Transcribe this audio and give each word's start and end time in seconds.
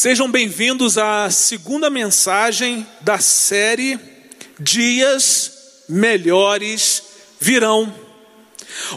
Sejam 0.00 0.32
bem-vindos 0.32 0.96
à 0.96 1.28
segunda 1.28 1.90
mensagem 1.90 2.86
da 3.02 3.18
série 3.18 4.00
Dias 4.58 5.84
Melhores 5.90 7.02
Virão. 7.38 7.94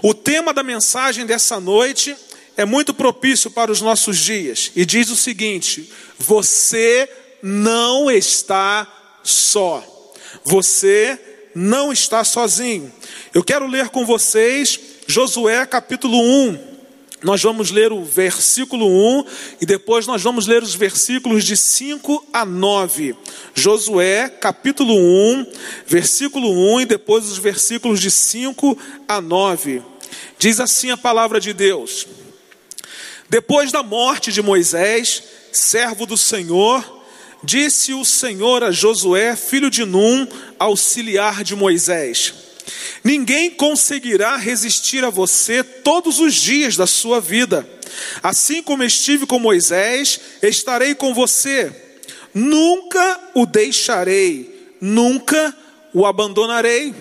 O 0.01 0.13
tema 0.13 0.53
da 0.53 0.63
mensagem 0.63 1.25
dessa 1.25 1.59
noite 1.59 2.15
é 2.55 2.63
muito 2.63 2.93
propício 2.93 3.51
para 3.51 3.69
os 3.69 3.81
nossos 3.81 4.17
dias 4.17 4.71
e 4.77 4.85
diz 4.85 5.09
o 5.09 5.17
seguinte: 5.17 5.91
Você 6.17 7.09
não 7.41 8.09
está 8.09 8.87
só. 9.21 9.85
Você 10.45 11.19
não 11.53 11.91
está 11.91 12.23
sozinho. 12.23 12.89
Eu 13.33 13.43
quero 13.43 13.67
ler 13.67 13.89
com 13.89 14.05
vocês 14.05 14.79
Josué 15.05 15.65
capítulo 15.65 16.17
1 16.17 16.72
nós 17.23 17.41
vamos 17.41 17.71
ler 17.71 17.93
o 17.93 18.03
versículo 18.03 18.85
1 18.85 19.25
e 19.61 19.65
depois 19.65 20.05
nós 20.05 20.21
vamos 20.21 20.45
ler 20.45 20.61
os 20.61 20.75
versículos 20.75 21.45
de 21.45 21.55
5 21.55 22.27
a 22.33 22.45
9. 22.45 23.15
Josué, 23.55 24.29
capítulo 24.29 24.93
1, 24.93 25.47
versículo 25.87 26.51
1 26.75 26.81
e 26.81 26.85
depois 26.85 27.25
os 27.25 27.37
versículos 27.37 28.01
de 28.01 28.11
5 28.11 28.77
a 29.07 29.21
9. 29.21 29.81
Diz 30.37 30.59
assim 30.59 30.91
a 30.91 30.97
palavra 30.97 31.39
de 31.39 31.53
Deus: 31.53 32.05
Depois 33.29 33.71
da 33.71 33.81
morte 33.81 34.31
de 34.31 34.41
Moisés, 34.41 35.23
servo 35.51 36.05
do 36.05 36.17
Senhor, 36.17 37.03
disse 37.41 37.93
o 37.93 38.03
Senhor 38.03 38.63
a 38.65 38.71
Josué, 38.71 39.37
filho 39.37 39.69
de 39.69 39.85
Num, 39.85 40.27
auxiliar 40.59 41.41
de 41.41 41.55
Moisés: 41.55 42.42
Ninguém 43.03 43.51
conseguirá 43.51 44.37
resistir 44.37 45.03
a 45.03 45.09
você 45.09 45.63
todos 45.63 46.19
os 46.19 46.33
dias 46.35 46.75
da 46.75 46.87
sua 46.87 47.19
vida. 47.19 47.67
Assim 48.21 48.63
como 48.63 48.83
estive 48.83 49.25
com 49.25 49.39
Moisés, 49.39 50.19
estarei 50.41 50.95
com 50.95 51.13
você. 51.13 51.71
Nunca 52.33 53.31
o 53.35 53.45
deixarei, 53.45 54.75
nunca 54.81 55.55
o 55.93 56.05
abandonarei. 56.05 56.93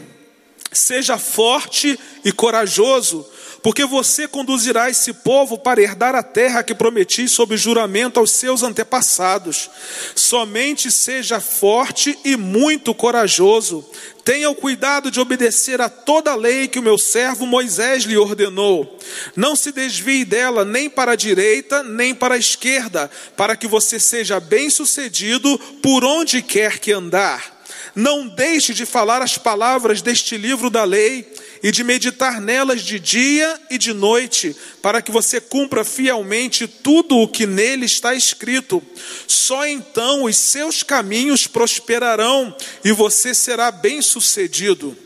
Seja 0.72 1.18
forte 1.18 1.98
e 2.24 2.32
corajoso, 2.32 3.26
porque 3.62 3.86
você 3.86 4.26
conduzirá 4.26 4.90
esse 4.90 5.12
povo 5.12 5.56
para 5.56 5.80
herdar 5.80 6.16
a 6.16 6.22
terra 6.22 6.64
que 6.64 6.74
prometi 6.74 7.28
sob 7.28 7.56
juramento 7.56 8.18
aos 8.18 8.32
seus 8.32 8.62
antepassados. 8.62 9.70
Somente 10.16 10.90
seja 10.90 11.40
forte 11.40 12.18
e 12.24 12.36
muito 12.36 12.92
corajoso. 12.92 13.88
Tenha 14.24 14.50
o 14.50 14.54
cuidado 14.54 15.10
de 15.10 15.20
obedecer 15.20 15.80
a 15.80 15.88
toda 15.88 16.32
a 16.32 16.36
lei 16.36 16.66
que 16.66 16.78
o 16.78 16.82
meu 16.82 16.98
servo 16.98 17.46
Moisés 17.46 18.02
lhe 18.02 18.16
ordenou. 18.16 18.98
Não 19.36 19.54
se 19.54 19.70
desvie 19.70 20.24
dela 20.24 20.64
nem 20.64 20.90
para 20.90 21.12
a 21.12 21.16
direita, 21.16 21.82
nem 21.84 22.14
para 22.14 22.34
a 22.34 22.38
esquerda, 22.38 23.10
para 23.36 23.56
que 23.56 23.66
você 23.66 23.98
seja 24.00 24.40
bem-sucedido 24.40 25.58
por 25.80 26.04
onde 26.04 26.42
quer 26.42 26.78
que 26.78 26.92
andar. 26.92 27.62
Não 27.94 28.26
deixe 28.26 28.72
de 28.72 28.86
falar 28.86 29.22
as 29.22 29.36
palavras 29.36 30.00
deste 30.00 30.36
livro 30.36 30.70
da 30.70 30.84
lei 30.84 31.30
e 31.62 31.70
de 31.70 31.84
meditar 31.84 32.40
nelas 32.40 32.82
de 32.82 32.98
dia 32.98 33.60
e 33.70 33.78
de 33.78 33.92
noite, 33.92 34.56
para 34.82 35.00
que 35.00 35.12
você 35.12 35.40
cumpra 35.40 35.84
fielmente 35.84 36.66
tudo 36.66 37.16
o 37.18 37.28
que 37.28 37.46
nele 37.46 37.86
está 37.86 38.14
escrito. 38.14 38.82
Só 39.28 39.64
então 39.66 40.24
os 40.24 40.36
seus 40.36 40.82
caminhos 40.82 41.46
prosperarão 41.46 42.54
e 42.84 42.90
você 42.90 43.32
será 43.32 43.70
bem-sucedido. 43.70 44.96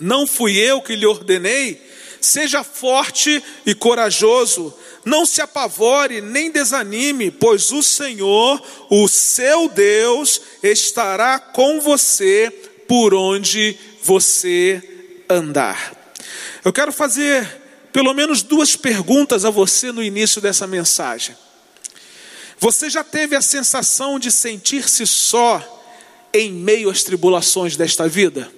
Não 0.00 0.26
fui 0.26 0.56
eu 0.56 0.82
que 0.82 0.96
lhe 0.96 1.06
ordenei? 1.06 1.80
Seja 2.20 2.64
forte 2.64 3.42
e 3.64 3.74
corajoso. 3.74 4.74
Não 5.04 5.24
se 5.24 5.40
apavore 5.42 6.20
nem 6.20 6.50
desanime, 6.50 7.30
pois 7.30 7.70
o 7.70 7.82
Senhor, 7.82 8.60
o 8.90 9.06
seu 9.06 9.68
Deus, 9.68 10.40
estará 10.62 11.38
com 11.38 11.80
você 11.80 12.50
por 12.88 13.14
onde 13.14 13.76
você 14.02 14.93
andar. 15.28 15.94
Eu 16.64 16.72
quero 16.72 16.92
fazer 16.92 17.62
pelo 17.92 18.12
menos 18.12 18.42
duas 18.42 18.74
perguntas 18.74 19.44
a 19.44 19.50
você 19.50 19.92
no 19.92 20.02
início 20.02 20.40
dessa 20.40 20.66
mensagem. 20.66 21.36
Você 22.58 22.88
já 22.90 23.04
teve 23.04 23.36
a 23.36 23.42
sensação 23.42 24.18
de 24.18 24.32
sentir-se 24.32 25.06
só 25.06 25.62
em 26.32 26.52
meio 26.52 26.90
às 26.90 27.02
tribulações 27.02 27.76
desta 27.76 28.08
vida? 28.08 28.50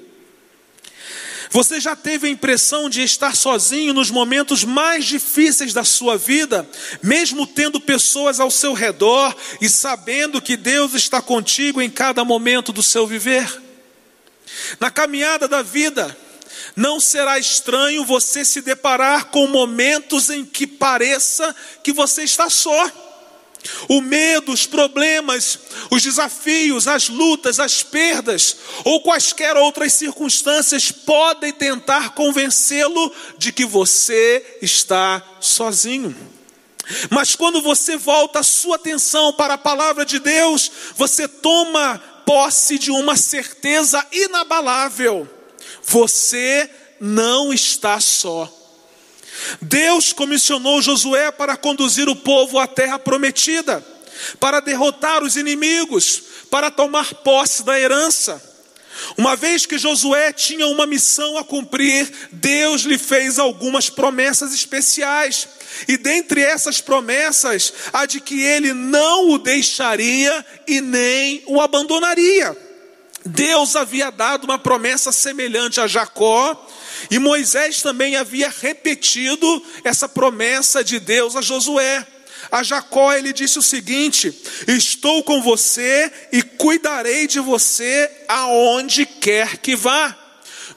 Você 1.50 1.80
já 1.80 1.94
teve 1.94 2.26
a 2.26 2.30
impressão 2.30 2.88
de 2.88 3.02
estar 3.02 3.36
sozinho 3.36 3.94
nos 3.94 4.10
momentos 4.10 4.64
mais 4.64 5.04
difíceis 5.04 5.72
da 5.72 5.84
sua 5.84 6.16
vida, 6.16 6.68
mesmo 7.02 7.46
tendo 7.46 7.80
pessoas 7.80 8.40
ao 8.40 8.50
seu 8.50 8.72
redor 8.72 9.34
e 9.60 9.68
sabendo 9.68 10.40
que 10.40 10.56
Deus 10.56 10.94
está 10.94 11.20
contigo 11.22 11.80
em 11.80 11.90
cada 11.90 12.24
momento 12.24 12.72
do 12.72 12.82
seu 12.82 13.06
viver? 13.06 13.62
Na 14.80 14.90
caminhada 14.90 15.46
da 15.46 15.62
vida, 15.62 16.16
não 16.74 17.00
será 17.00 17.38
estranho 17.38 18.04
você 18.04 18.44
se 18.44 18.60
deparar 18.60 19.26
com 19.26 19.46
momentos 19.46 20.30
em 20.30 20.44
que 20.44 20.66
pareça 20.66 21.54
que 21.82 21.92
você 21.92 22.22
está 22.22 22.50
só. 22.50 22.90
O 23.88 24.00
medo, 24.00 24.52
os 24.52 24.64
problemas, 24.64 25.58
os 25.90 26.02
desafios, 26.02 26.86
as 26.86 27.08
lutas, 27.08 27.58
as 27.58 27.82
perdas 27.82 28.56
ou 28.84 29.00
quaisquer 29.00 29.56
outras 29.56 29.92
circunstâncias 29.92 30.92
podem 30.92 31.52
tentar 31.52 32.10
convencê-lo 32.10 33.12
de 33.38 33.52
que 33.52 33.64
você 33.64 34.58
está 34.62 35.22
sozinho. 35.40 36.14
Mas 37.10 37.34
quando 37.34 37.60
você 37.60 37.96
volta 37.96 38.40
a 38.40 38.44
sua 38.44 38.76
atenção 38.76 39.32
para 39.32 39.54
a 39.54 39.58
palavra 39.58 40.06
de 40.06 40.20
Deus, 40.20 40.70
você 40.94 41.26
toma 41.26 41.98
posse 42.24 42.78
de 42.78 42.90
uma 42.90 43.16
certeza 43.16 44.04
inabalável 44.12 45.35
você 45.86 46.68
não 47.00 47.52
está 47.52 48.00
só. 48.00 48.52
Deus 49.60 50.12
comissionou 50.12 50.82
Josué 50.82 51.30
para 51.30 51.56
conduzir 51.56 52.08
o 52.08 52.16
povo 52.16 52.58
à 52.58 52.66
terra 52.66 52.98
prometida, 52.98 53.84
para 54.40 54.60
derrotar 54.60 55.22
os 55.22 55.36
inimigos, 55.36 56.22
para 56.50 56.70
tomar 56.70 57.14
posse 57.16 57.64
da 57.64 57.78
herança. 57.78 58.42
Uma 59.16 59.36
vez 59.36 59.66
que 59.66 59.78
Josué 59.78 60.32
tinha 60.32 60.66
uma 60.66 60.86
missão 60.86 61.36
a 61.36 61.44
cumprir, 61.44 62.10
Deus 62.32 62.82
lhe 62.82 62.98
fez 62.98 63.38
algumas 63.38 63.90
promessas 63.90 64.54
especiais. 64.54 65.46
E 65.86 65.98
dentre 65.98 66.40
essas 66.40 66.80
promessas, 66.80 67.72
a 67.92 68.06
de 68.06 68.20
que 68.20 68.42
ele 68.42 68.72
não 68.72 69.30
o 69.30 69.38
deixaria 69.38 70.44
e 70.66 70.80
nem 70.80 71.42
o 71.46 71.60
abandonaria. 71.60 72.65
Deus 73.26 73.76
havia 73.76 74.10
dado 74.10 74.44
uma 74.44 74.58
promessa 74.58 75.12
semelhante 75.12 75.80
a 75.80 75.86
Jacó, 75.86 76.66
e 77.10 77.18
Moisés 77.18 77.82
também 77.82 78.16
havia 78.16 78.48
repetido 78.48 79.62
essa 79.84 80.08
promessa 80.08 80.82
de 80.82 80.98
Deus 80.98 81.36
a 81.36 81.42
Josué. 81.42 82.06
A 82.50 82.62
Jacó 82.62 83.12
ele 83.12 83.32
disse 83.32 83.58
o 83.58 83.62
seguinte: 83.62 84.32
Estou 84.68 85.22
com 85.22 85.42
você 85.42 86.10
e 86.32 86.42
cuidarei 86.42 87.26
de 87.26 87.40
você 87.40 88.10
aonde 88.28 89.04
quer 89.04 89.58
que 89.58 89.74
vá. 89.74 90.25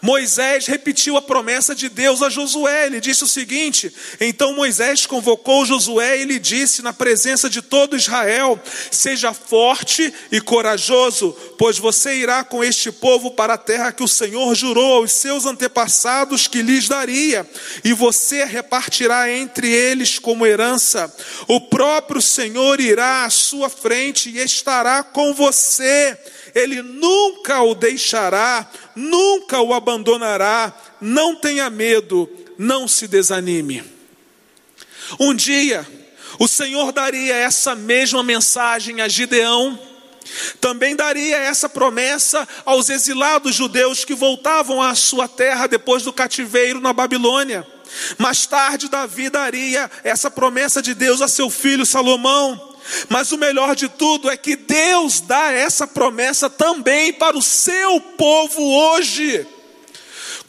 Moisés 0.02 0.66
repetiu 0.66 1.18
a 1.18 1.22
promessa 1.22 1.76
de 1.76 1.90
Deus 1.90 2.22
a 2.22 2.30
Josué. 2.30 2.86
Ele 2.86 3.02
disse 3.02 3.24
o 3.24 3.28
seguinte: 3.28 3.94
Então 4.20 4.56
Moisés 4.56 5.06
convocou 5.06 5.66
Josué 5.66 6.22
e 6.22 6.26
lhe 6.26 6.40
disse, 6.40 6.82
na 6.82 6.94
presença 6.94 7.50
de 7.50 7.62
todo 7.62 7.98
Israel: 7.98 8.60
Seja 8.92 9.34
forte 9.34 10.14
e 10.32 10.40
corajoso, 10.40 11.36
pois 11.58 11.78
você 11.78 12.16
irá 12.16 12.44
com 12.44 12.64
este 12.64 12.92
povo 12.92 13.32
para 13.32 13.56
a 13.56 13.58
terra 13.58 13.92
que 13.92 14.04
o 14.04 14.08
Senhor 14.08 14.56
jurou 14.56 14.96
aos 14.96 15.12
seus 15.12 15.46
antepassados 15.46 16.48
que 16.48 16.62
lhes 16.62 16.88
daria, 16.88 17.48
e 17.84 17.94
você 17.94 18.46
repartirá 18.46 19.32
entre 19.32 19.70
eles 19.70 20.18
como 20.18 20.46
herança. 20.46 21.14
O 21.48 21.62
próprio 21.62 22.22
Senhor 22.22 22.80
irá 22.80 23.26
à 23.26 23.30
sua 23.30 23.70
frente 23.70 24.30
e 24.30 24.40
estará 24.40 25.04
com 25.04 25.34
você 25.34 26.18
ele 26.54 26.82
nunca 26.82 27.62
o 27.62 27.76
deixará, 27.76 28.70
nunca 28.96 29.62
o 29.62 29.74
abandonará. 29.74 30.74
Não 31.02 31.36
tenha 31.36 31.70
medo, 31.70 32.30
não 32.58 32.88
se 32.88 33.08
desanime. 33.08 33.84
Um 35.20 35.34
dia, 35.34 35.88
o 36.38 36.48
Senhor 36.48 36.92
daria 36.92 37.36
essa 37.36 37.76
mesma 37.76 38.24
mensagem 38.24 39.02
a 39.02 39.08
Gideão, 39.08 39.80
também 40.62 40.96
daria 40.96 41.38
essa 41.38 41.68
promessa 41.68 42.48
aos 42.66 42.90
exilados 42.90 43.56
judeus 43.56 44.06
que 44.06 44.14
voltavam 44.14 44.82
à 44.82 44.94
sua 44.94 45.28
terra 45.28 45.68
depois 45.68 46.04
do 46.04 46.14
cativeiro 46.14 46.80
na 46.80 46.94
Babilônia. 46.94 47.66
Mais 48.18 48.46
tarde, 48.46 48.88
Davi 48.88 49.30
daria 49.30 49.90
essa 50.04 50.30
promessa 50.30 50.82
de 50.82 50.94
Deus 50.94 51.22
a 51.22 51.28
seu 51.28 51.50
filho 51.50 51.86
Salomão. 51.86 52.69
Mas 53.08 53.32
o 53.32 53.38
melhor 53.38 53.76
de 53.76 53.88
tudo 53.90 54.30
é 54.30 54.38
que 54.38 54.56
Deus 54.56 55.22
dá 55.22 55.52
essa 55.52 55.88
promessa 55.88 56.50
também 56.50 57.14
para 57.14 57.38
o 57.38 57.42
seu 57.42 58.00
povo 58.00 58.62
hoje. 58.62 59.46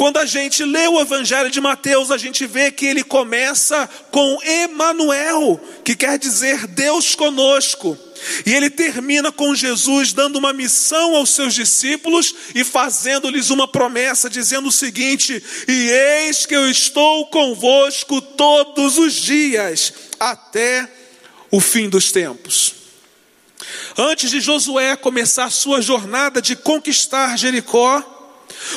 Quando 0.00 0.16
a 0.16 0.24
gente 0.24 0.64
lê 0.64 0.88
o 0.88 0.98
Evangelho 0.98 1.50
de 1.50 1.60
Mateus, 1.60 2.10
a 2.10 2.16
gente 2.16 2.46
vê 2.46 2.70
que 2.70 2.86
ele 2.86 3.04
começa 3.04 3.86
com 4.10 4.38
Emanuel, 4.42 5.60
que 5.84 5.94
quer 5.94 6.18
dizer 6.18 6.66
Deus 6.66 7.14
conosco. 7.14 7.98
E 8.46 8.54
ele 8.54 8.70
termina 8.70 9.30
com 9.30 9.54
Jesus 9.54 10.14
dando 10.14 10.36
uma 10.36 10.54
missão 10.54 11.16
aos 11.16 11.34
seus 11.34 11.54
discípulos 11.54 12.34
e 12.54 12.64
fazendo-lhes 12.64 13.50
uma 13.50 13.68
promessa, 13.68 14.30
dizendo 14.30 14.68
o 14.68 14.72
seguinte: 14.72 15.42
E 15.68 15.90
eis 15.90 16.46
que 16.46 16.56
eu 16.56 16.70
estou 16.70 17.26
convosco 17.26 18.22
todos 18.22 18.96
os 18.96 19.12
dias, 19.12 19.92
até 20.18 20.88
o 21.50 21.60
fim 21.60 21.88
dos 21.88 22.12
tempos. 22.12 22.74
Antes 23.96 24.30
de 24.30 24.40
Josué 24.40 24.96
começar 24.96 25.50
sua 25.50 25.82
jornada 25.82 26.40
de 26.40 26.56
conquistar 26.56 27.36
Jericó, 27.36 28.02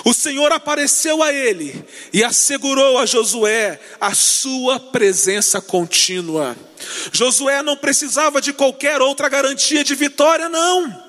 o 0.04 0.14
Senhor 0.14 0.52
apareceu 0.52 1.22
a 1.22 1.32
ele 1.32 1.86
e 2.12 2.24
assegurou 2.24 2.98
a 2.98 3.06
Josué 3.06 3.80
a 4.00 4.14
sua 4.14 4.80
presença 4.80 5.62
contínua. 5.62 6.56
Josué 7.12 7.62
não 7.62 7.78
precisava 7.78 8.42
de 8.42 8.54
qualquer 8.54 9.02
outra 9.02 9.30
garantia 9.30 9.84
de 9.84 9.96
vitória, 9.96 10.50
não. 10.50 11.04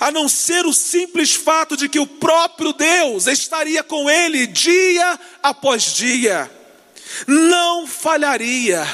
A 0.00 0.10
não 0.10 0.28
ser 0.28 0.66
o 0.66 0.72
simples 0.72 1.34
fato 1.34 1.76
de 1.76 1.88
que 1.88 1.98
o 1.98 2.06
próprio 2.06 2.72
Deus 2.72 3.26
estaria 3.26 3.82
com 3.82 4.10
ele 4.10 4.46
dia 4.46 5.18
após 5.42 5.94
dia, 5.94 6.50
não 7.26 7.86
falharia. 7.86 8.86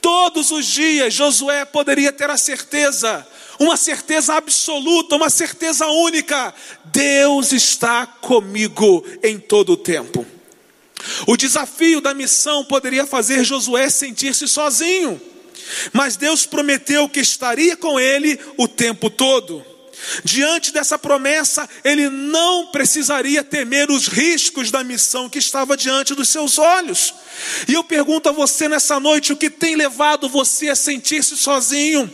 Todos 0.00 0.50
os 0.50 0.66
dias 0.66 1.12
Josué 1.12 1.64
poderia 1.64 2.12
ter 2.12 2.30
a 2.30 2.36
certeza 2.36 3.26
uma 3.58 3.76
certeza 3.76 4.34
absoluta, 4.34 5.16
uma 5.16 5.28
certeza 5.28 5.86
única: 5.86 6.54
Deus 6.86 7.52
está 7.52 8.06
comigo 8.06 9.04
em 9.22 9.38
todo 9.38 9.72
o 9.72 9.76
tempo. 9.76 10.26
O 11.26 11.36
desafio 11.36 12.00
da 12.00 12.14
missão 12.14 12.64
poderia 12.64 13.06
fazer 13.06 13.44
Josué 13.44 13.88
sentir-se 13.90 14.48
sozinho, 14.48 15.20
mas 15.92 16.16
Deus 16.16 16.46
prometeu 16.46 17.08
que 17.08 17.20
estaria 17.20 17.76
com 17.76 18.00
ele 18.00 18.38
o 18.56 18.66
tempo 18.66 19.08
todo. 19.10 19.64
Diante 20.24 20.72
dessa 20.72 20.98
promessa, 20.98 21.68
ele 21.84 22.08
não 22.08 22.68
precisaria 22.68 23.44
temer 23.44 23.90
os 23.90 24.06
riscos 24.06 24.70
da 24.70 24.82
missão 24.82 25.28
que 25.28 25.38
estava 25.38 25.76
diante 25.76 26.14
dos 26.14 26.28
seus 26.28 26.58
olhos. 26.58 27.14
E 27.68 27.74
eu 27.74 27.84
pergunto 27.84 28.28
a 28.28 28.32
você 28.32 28.68
nessa 28.68 28.98
noite: 28.98 29.32
o 29.32 29.36
que 29.36 29.50
tem 29.50 29.76
levado 29.76 30.28
você 30.28 30.68
a 30.70 30.76
sentir-se 30.76 31.36
sozinho? 31.36 32.12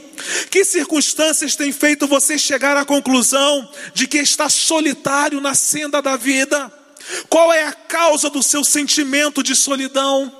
Que 0.51 0.65
circunstâncias 0.65 1.55
têm 1.55 1.73
feito 1.73 2.07
você 2.07 2.39
chegar 2.39 2.77
à 2.77 2.85
conclusão 2.85 3.69
de 3.95 4.07
que 4.07 4.19
está 4.19 4.49
solitário 4.49 5.41
na 5.41 5.55
senda 5.55 6.03
da 6.03 6.17
vida? 6.17 6.73
Qual 7.29 7.53
é 7.53 7.65
a 7.65 7.73
causa 7.73 8.29
do 8.29 8.43
seu 8.43 8.65
sentimento 8.65 9.43
de 9.43 9.55
solidão? 9.55 10.33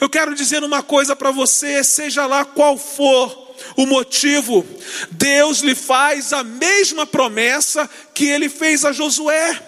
Eu 0.00 0.08
quero 0.08 0.34
dizer 0.34 0.62
uma 0.62 0.82
coisa 0.82 1.14
para 1.16 1.30
você, 1.30 1.82
seja 1.82 2.26
lá 2.26 2.44
qual 2.44 2.78
for 2.78 3.43
o 3.76 3.86
motivo, 3.86 4.66
Deus 5.10 5.60
lhe 5.60 5.74
faz 5.74 6.32
a 6.32 6.44
mesma 6.44 7.06
promessa 7.06 7.88
que 8.14 8.26
ele 8.26 8.48
fez 8.48 8.84
a 8.84 8.92
Josué. 8.92 9.60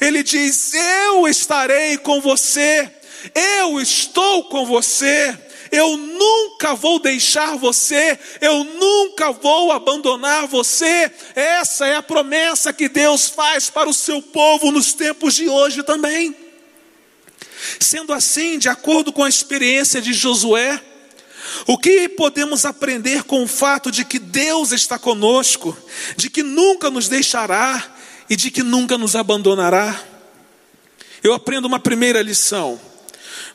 Ele 0.00 0.22
diz: 0.22 0.72
Eu 0.74 1.26
estarei 1.28 1.96
com 1.98 2.20
você, 2.20 2.90
eu 3.34 3.80
estou 3.80 4.44
com 4.44 4.66
você, 4.66 5.36
eu 5.70 5.96
nunca 5.96 6.74
vou 6.74 6.98
deixar 6.98 7.56
você, 7.56 8.18
eu 8.40 8.64
nunca 8.64 9.32
vou 9.32 9.72
abandonar 9.72 10.46
você. 10.46 11.10
Essa 11.34 11.86
é 11.86 11.96
a 11.96 12.02
promessa 12.02 12.72
que 12.72 12.88
Deus 12.88 13.28
faz 13.28 13.70
para 13.70 13.88
o 13.88 13.94
seu 13.94 14.20
povo 14.20 14.70
nos 14.70 14.92
tempos 14.92 15.34
de 15.34 15.48
hoje 15.48 15.82
também. 15.82 16.34
Sendo 17.80 18.12
assim, 18.12 18.58
de 18.58 18.68
acordo 18.68 19.12
com 19.12 19.24
a 19.24 19.28
experiência 19.28 20.00
de 20.00 20.12
Josué, 20.12 20.80
o 21.66 21.78
que 21.78 22.08
podemos 22.08 22.64
aprender 22.64 23.24
com 23.24 23.42
o 23.42 23.48
fato 23.48 23.90
de 23.90 24.04
que 24.04 24.18
Deus 24.18 24.72
está 24.72 24.98
conosco, 24.98 25.76
de 26.16 26.30
que 26.30 26.42
nunca 26.42 26.90
nos 26.90 27.08
deixará 27.08 27.94
e 28.28 28.36
de 28.36 28.50
que 28.50 28.62
nunca 28.62 28.96
nos 28.98 29.14
abandonará? 29.14 30.00
Eu 31.22 31.32
aprendo 31.32 31.66
uma 31.66 31.78
primeira 31.78 32.20
lição: 32.22 32.80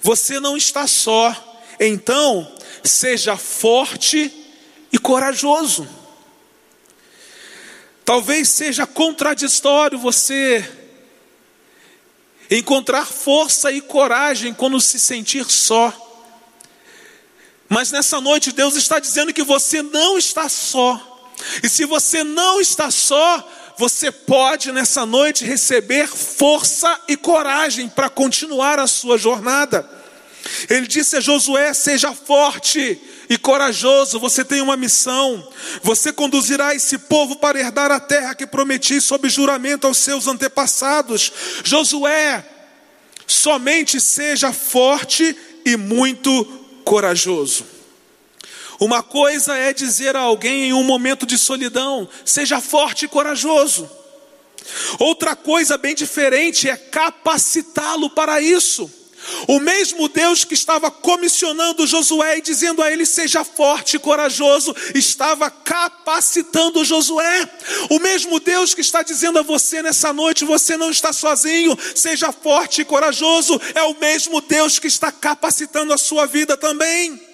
você 0.01 0.39
não 0.39 0.57
está 0.57 0.87
só, 0.87 1.61
então 1.79 2.51
seja 2.83 3.37
forte 3.37 4.31
e 4.91 4.97
corajoso. 4.97 5.87
Talvez 8.03 8.49
seja 8.49 8.87
contraditório 8.87 9.99
você 9.99 10.67
encontrar 12.49 13.05
força 13.05 13.71
e 13.71 13.81
coragem 13.81 14.53
quando 14.53 14.81
se 14.81 14.99
sentir 14.99 15.45
só. 15.45 16.08
Mas 17.69 17.91
nessa 17.91 18.19
noite 18.19 18.51
Deus 18.51 18.75
está 18.75 18.99
dizendo 18.99 19.31
que 19.31 19.43
você 19.43 19.83
não 19.83 20.17
está 20.17 20.49
só. 20.49 21.05
E 21.63 21.69
se 21.69 21.85
você 21.85 22.23
não 22.23 22.59
está 22.59 22.89
só, 22.91 23.47
você 23.77 24.11
pode 24.11 24.71
nessa 24.71 25.05
noite 25.05 25.45
receber 25.45 26.07
força 26.07 26.99
e 27.07 27.15
coragem 27.15 27.87
para 27.87 28.09
continuar 28.09 28.79
a 28.79 28.87
sua 28.87 29.17
jornada. 29.17 29.89
Ele 30.69 30.87
disse 30.87 31.15
a 31.15 31.21
Josué: 31.21 31.73
seja 31.73 32.13
forte 32.13 32.99
e 33.29 33.37
corajoso, 33.37 34.19
você 34.19 34.43
tem 34.43 34.61
uma 34.61 34.75
missão. 34.75 35.47
Você 35.83 36.11
conduzirá 36.11 36.73
esse 36.73 36.97
povo 36.97 37.35
para 37.37 37.59
herdar 37.59 37.91
a 37.91 37.99
terra 37.99 38.35
que 38.35 38.47
prometi 38.47 38.99
sob 38.99 39.29
juramento 39.29 39.85
aos 39.87 39.99
seus 39.99 40.27
antepassados. 40.27 41.31
Josué, 41.63 42.43
somente 43.27 44.01
seja 44.01 44.51
forte 44.51 45.37
e 45.63 45.77
muito 45.77 46.58
corajoso. 46.89 47.67
Uma 48.79 49.03
coisa 49.03 49.55
é 49.55 49.71
dizer 49.71 50.15
a 50.15 50.21
alguém 50.21 50.69
em 50.69 50.73
um 50.73 50.83
momento 50.83 51.23
de 51.23 51.37
solidão: 51.37 52.09
seja 52.25 52.59
forte 52.59 53.05
e 53.05 53.07
corajoso. 53.07 53.87
Outra 54.97 55.35
coisa 55.35 55.77
bem 55.77 55.93
diferente 55.93 56.67
é 56.67 56.75
capacitá-lo 56.75 58.09
para 58.09 58.41
isso. 58.41 58.89
O 59.47 59.59
mesmo 59.59 60.07
Deus 60.07 60.43
que 60.43 60.53
estava 60.53 60.89
comissionando 60.91 61.87
Josué 61.87 62.37
e 62.37 62.41
dizendo 62.41 62.81
a 62.81 62.91
ele: 62.91 63.05
seja 63.05 63.43
forte 63.43 63.95
e 63.95 63.99
corajoso, 63.99 64.75
estava 64.95 65.49
capacitando 65.49 66.83
Josué. 66.83 67.49
O 67.89 67.99
mesmo 67.99 68.39
Deus 68.39 68.73
que 68.73 68.81
está 68.81 69.03
dizendo 69.03 69.39
a 69.39 69.43
você 69.43 69.81
nessa 69.81 70.13
noite: 70.13 70.45
você 70.45 70.77
não 70.77 70.91
está 70.91 71.13
sozinho, 71.13 71.77
seja 71.95 72.31
forte 72.31 72.81
e 72.81 72.85
corajoso, 72.85 73.59
é 73.75 73.83
o 73.83 73.99
mesmo 73.99 74.41
Deus 74.41 74.79
que 74.79 74.87
está 74.87 75.11
capacitando 75.11 75.93
a 75.93 75.97
sua 75.97 76.25
vida 76.25 76.57
também. 76.57 77.28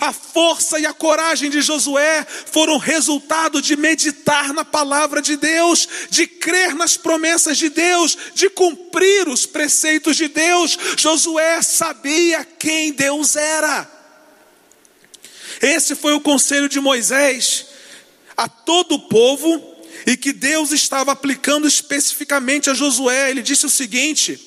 A 0.00 0.12
força 0.12 0.78
e 0.78 0.86
a 0.86 0.92
coragem 0.92 1.50
de 1.50 1.60
Josué 1.60 2.26
foram 2.50 2.78
resultado 2.78 3.62
de 3.62 3.76
meditar 3.76 4.52
na 4.52 4.64
palavra 4.64 5.22
de 5.22 5.36
Deus, 5.36 5.88
de 6.10 6.26
crer 6.26 6.74
nas 6.74 6.96
promessas 6.96 7.56
de 7.56 7.68
Deus, 7.68 8.16
de 8.34 8.50
cumprir 8.50 9.28
os 9.28 9.46
preceitos 9.46 10.16
de 10.16 10.28
Deus. 10.28 10.78
Josué 10.96 11.62
sabia 11.62 12.44
quem 12.44 12.92
Deus 12.92 13.36
era. 13.36 13.90
Esse 15.62 15.94
foi 15.94 16.12
o 16.12 16.20
conselho 16.20 16.68
de 16.68 16.80
Moisés 16.80 17.66
a 18.36 18.48
todo 18.48 18.96
o 18.96 19.08
povo 19.08 19.76
e 20.06 20.16
que 20.16 20.32
Deus 20.32 20.72
estava 20.72 21.12
aplicando 21.12 21.66
especificamente 21.66 22.68
a 22.68 22.74
Josué. 22.74 23.30
Ele 23.30 23.42
disse 23.42 23.66
o 23.66 23.70
seguinte: 23.70 24.38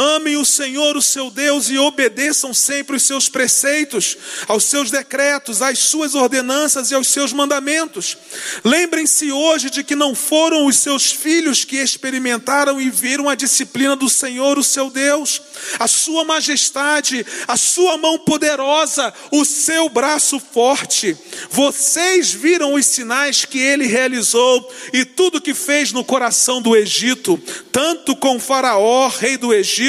Amem 0.00 0.36
o 0.36 0.44
Senhor, 0.44 0.96
o 0.96 1.02
seu 1.02 1.28
Deus, 1.28 1.68
e 1.68 1.76
obedeçam 1.76 2.54
sempre 2.54 2.94
os 2.94 3.02
seus 3.02 3.28
preceitos, 3.28 4.16
aos 4.46 4.62
seus 4.62 4.92
decretos, 4.92 5.60
às 5.60 5.80
suas 5.80 6.14
ordenanças 6.14 6.92
e 6.92 6.94
aos 6.94 7.08
seus 7.08 7.32
mandamentos. 7.32 8.16
Lembrem-se 8.62 9.32
hoje 9.32 9.68
de 9.70 9.82
que 9.82 9.96
não 9.96 10.14
foram 10.14 10.66
os 10.66 10.76
seus 10.76 11.10
filhos 11.10 11.64
que 11.64 11.78
experimentaram 11.78 12.80
e 12.80 12.88
viram 12.88 13.28
a 13.28 13.34
disciplina 13.34 13.96
do 13.96 14.08
Senhor, 14.08 14.56
o 14.56 14.62
seu 14.62 14.88
Deus, 14.88 15.42
a 15.80 15.88
sua 15.88 16.22
majestade, 16.22 17.26
a 17.48 17.56
sua 17.56 17.98
mão 17.98 18.20
poderosa, 18.20 19.12
o 19.32 19.44
seu 19.44 19.88
braço 19.88 20.38
forte. 20.38 21.16
Vocês 21.50 22.30
viram 22.30 22.74
os 22.74 22.86
sinais 22.86 23.44
que 23.44 23.58
ele 23.58 23.86
realizou 23.86 24.72
e 24.92 25.04
tudo 25.04 25.40
que 25.40 25.54
fez 25.54 25.90
no 25.90 26.04
coração 26.04 26.62
do 26.62 26.76
Egito, 26.76 27.36
tanto 27.72 28.14
com 28.14 28.38
Faraó, 28.38 29.08
rei 29.08 29.36
do 29.36 29.52
Egito, 29.52 29.87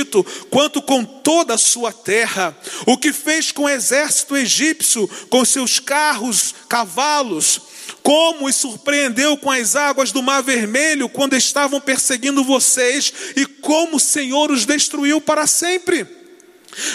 quanto 0.50 0.82
com 0.82 1.04
toda 1.04 1.56
a 1.56 1.58
sua 1.58 1.92
terra. 1.92 2.56
O 2.86 2.98
que 2.98 3.14
fez 3.14 3.52
com 3.52 3.64
o 3.64 3.70
exército 3.70 4.36
egípcio, 4.36 5.08
com 5.30 5.44
seus 5.46 5.80
carros, 5.80 6.54
cavalos, 6.68 7.62
como 8.02 8.48
os 8.48 8.56
surpreendeu 8.56 9.38
com 9.38 9.52
as 9.52 9.76
águas 9.76 10.12
do 10.12 10.24
Mar 10.24 10.42
Vermelho 10.42 11.10
quando 11.10 11.36
estavam 11.36 11.80
perseguindo 11.80 12.44
vocês, 12.44 13.14
e 13.36 13.46
como 13.46 13.98
o 13.98 14.00
Senhor 14.00 14.52
os 14.52 14.66
destruiu 14.66 15.20
para 15.22 15.48
sempre. 15.48 16.08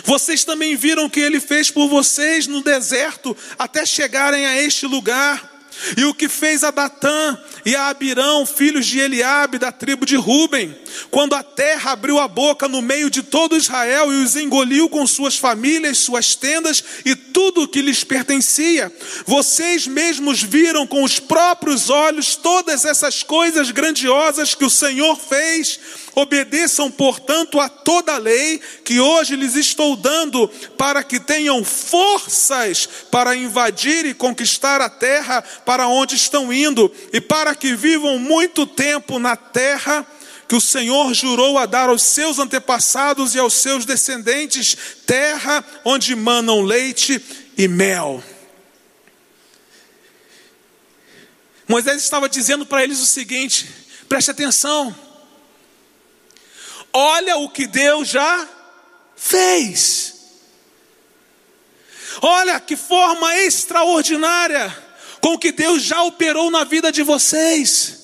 Vocês 0.05 0.45
também 0.45 0.77
viram 0.77 1.07
o 1.07 1.11
que 1.11 1.21
ele 1.21 1.41
fez 1.41 1.71
por 1.71 1.89
vocês 1.89 2.47
no 2.47 2.63
deserto 2.63 3.37
até 3.59 3.85
chegarem 3.85 4.47
a 4.47 4.61
este 4.61 4.87
lugar. 4.87 5.54
E 5.97 6.05
o 6.05 6.15
que 6.15 6.29
fez 6.29 6.65
a 6.65 6.71
Datã 6.71 7.39
e 7.65 7.75
a 7.75 7.89
Abirão, 7.89 8.47
filhos 8.47 8.87
de 8.87 8.99
Eliabe, 8.99 9.59
da 9.59 9.73
tribo 9.73 10.07
de 10.07 10.17
Ruben, 10.17 10.77
quando 11.11 11.35
a 11.35 11.43
terra 11.43 11.93
abriu 11.93 12.19
a 12.19 12.29
boca 12.29 12.69
no 12.69 12.83
meio 12.83 13.11
de 13.11 13.23
todo 13.23 13.57
Israel 13.57 14.13
e 14.13 14.23
os 14.23 14.37
engoliu 14.37 14.89
com 14.89 15.07
suas 15.07 15.37
famílias, 15.37 15.99
suas 15.99 16.35
tendas 16.35 16.83
e 17.05 17.15
tudo 17.15 17.63
o 17.63 17.69
que 17.69 17.83
lhes 17.83 18.05
pertencia. 18.05 18.93
Vocês 19.27 19.87
mesmos 19.87 20.43
viram 20.43 20.87
com 20.87 21.03
os 21.03 21.19
próprios 21.19 21.91
olhos 21.91 22.37
todas 22.37 22.85
essas 22.85 23.23
coisas 23.23 23.71
grandiosas 23.71 24.55
que 24.55 24.65
o 24.65 24.71
Senhor 24.71 25.17
fez. 25.17 25.81
Obedeçam, 26.15 26.91
portanto, 26.91 27.59
a 27.59 27.69
toda 27.69 28.15
a 28.15 28.19
lei 28.19 28.61
que 28.85 29.01
hoje 29.01 29.35
lhes 29.35 29.57
estou 29.57 29.97
dando, 29.97 30.49
para 30.79 31.03
que 31.03 31.19
tenham 31.19 31.65
forças 31.65 32.89
para 33.11 33.35
invadir 33.35 34.07
e 34.07 34.15
conquistar 34.15 34.81
a 34.81 34.89
terra 34.89 35.43
para 35.43 35.89
onde 35.89 36.15
estão 36.15 36.53
indo, 36.53 36.93
e 37.13 37.21
para 37.21 37.55
que 37.55 37.75
vivam 37.75 38.19
muito 38.19 38.67
tempo 38.67 39.19
na 39.19 39.35
terra 39.35 40.07
que 40.49 40.55
o 40.55 40.61
Senhor 40.61 41.13
jurou 41.15 41.59
a 41.59 41.67
dar 41.67 41.89
aos 41.89 42.03
seus 42.03 42.39
antepassados 42.39 43.35
e 43.35 43.39
aos 43.39 43.55
seus 43.55 43.85
descendentes, 43.85 44.77
terra 45.07 45.65
onde 45.85 46.15
manam 46.15 46.63
leite 46.63 47.21
e 47.57 47.67
mel. 47.67 48.23
Moisés 51.67 52.03
estava 52.03 52.29
dizendo 52.29 52.67
para 52.67 52.85
eles 52.85 53.01
o 53.01 53.07
seguinte: 53.07 53.69
preste 54.09 54.31
atenção, 54.31 54.95
olha 56.95 57.37
o 57.37 57.49
que 57.49 57.67
Deus 57.67 58.09
já 58.09 58.49
fez. 59.17 60.15
Olha 62.23 62.61
que 62.61 62.77
forma 62.77 63.37
extraordinária 63.39 64.85
com 65.21 65.37
que 65.37 65.51
Deus 65.51 65.83
já 65.83 66.03
operou 66.05 66.51
na 66.51 66.65
vida 66.65 66.93
de 66.93 67.03
vocês. 67.03 67.99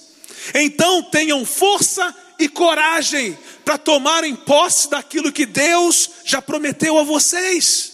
Então 0.54 1.02
tenham 1.04 1.46
força 1.46 2.14
e 2.38 2.48
coragem 2.48 3.38
para 3.64 3.78
tomarem 3.78 4.34
posse 4.34 4.90
daquilo 4.90 5.30
que 5.30 5.46
Deus 5.46 6.10
já 6.24 6.42
prometeu 6.42 6.98
a 6.98 7.02
vocês. 7.04 7.92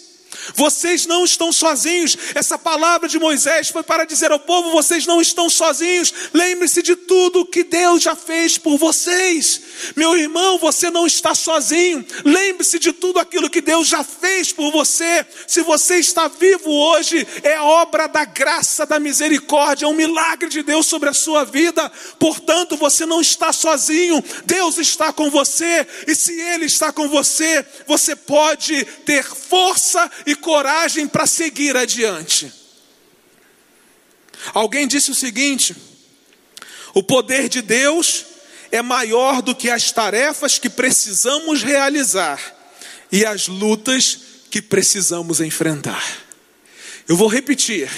Vocês 0.54 1.06
não 1.06 1.24
estão 1.24 1.52
sozinhos. 1.52 2.16
Essa 2.34 2.56
palavra 2.56 3.08
de 3.08 3.18
Moisés 3.18 3.68
foi 3.68 3.82
para 3.82 4.04
dizer 4.04 4.30
ao 4.30 4.38
povo: 4.38 4.70
vocês 4.70 5.06
não 5.06 5.20
estão 5.20 5.50
sozinhos. 5.50 6.12
Lembre-se 6.32 6.82
de 6.82 6.94
tudo 6.94 7.46
que 7.46 7.64
Deus 7.64 8.02
já 8.02 8.14
fez 8.14 8.56
por 8.56 8.78
vocês. 8.78 9.60
Meu 9.94 10.16
irmão, 10.16 10.58
você 10.58 10.90
não 10.90 11.06
está 11.06 11.34
sozinho. 11.34 12.04
Lembre-se 12.24 12.78
de 12.78 12.92
tudo 12.92 13.18
aquilo 13.18 13.50
que 13.50 13.60
Deus 13.60 13.86
já 13.88 14.02
fez 14.02 14.52
por 14.52 14.70
você. 14.70 15.26
Se 15.46 15.62
você 15.62 15.96
está 15.96 16.28
vivo 16.28 16.70
hoje, 16.70 17.26
é 17.42 17.60
obra 17.60 18.06
da 18.06 18.24
graça, 18.24 18.86
da 18.86 18.98
misericórdia, 18.98 19.86
é 19.86 19.88
um 19.88 19.94
milagre 19.94 20.48
de 20.48 20.62
Deus 20.62 20.86
sobre 20.86 21.08
a 21.08 21.14
sua 21.14 21.44
vida. 21.44 21.90
Portanto, 22.18 22.76
você 22.76 23.04
não 23.06 23.20
está 23.20 23.52
sozinho. 23.52 24.22
Deus 24.44 24.78
está 24.78 25.12
com 25.12 25.30
você. 25.30 25.86
E 26.06 26.14
se 26.14 26.32
Ele 26.40 26.66
está 26.66 26.92
com 26.92 27.08
você, 27.08 27.64
você 27.86 28.16
pode 28.16 28.84
ter 29.04 29.24
força 29.24 30.10
e 30.24 30.34
coragem 30.34 31.06
para 31.06 31.26
seguir 31.26 31.76
adiante. 31.76 32.52
Alguém 34.54 34.86
disse 34.86 35.10
o 35.10 35.14
seguinte: 35.14 35.74
o 36.94 37.02
poder 37.02 37.48
de 37.48 37.62
Deus 37.62 38.24
é 38.76 38.82
maior 38.82 39.42
do 39.42 39.54
que 39.54 39.70
as 39.70 39.90
tarefas 39.90 40.58
que 40.58 40.68
precisamos 40.68 41.62
realizar 41.62 42.40
e 43.10 43.24
as 43.24 43.48
lutas 43.48 44.18
que 44.50 44.60
precisamos 44.60 45.40
enfrentar. 45.40 46.04
Eu 47.08 47.16
vou 47.16 47.28
repetir: 47.28 47.90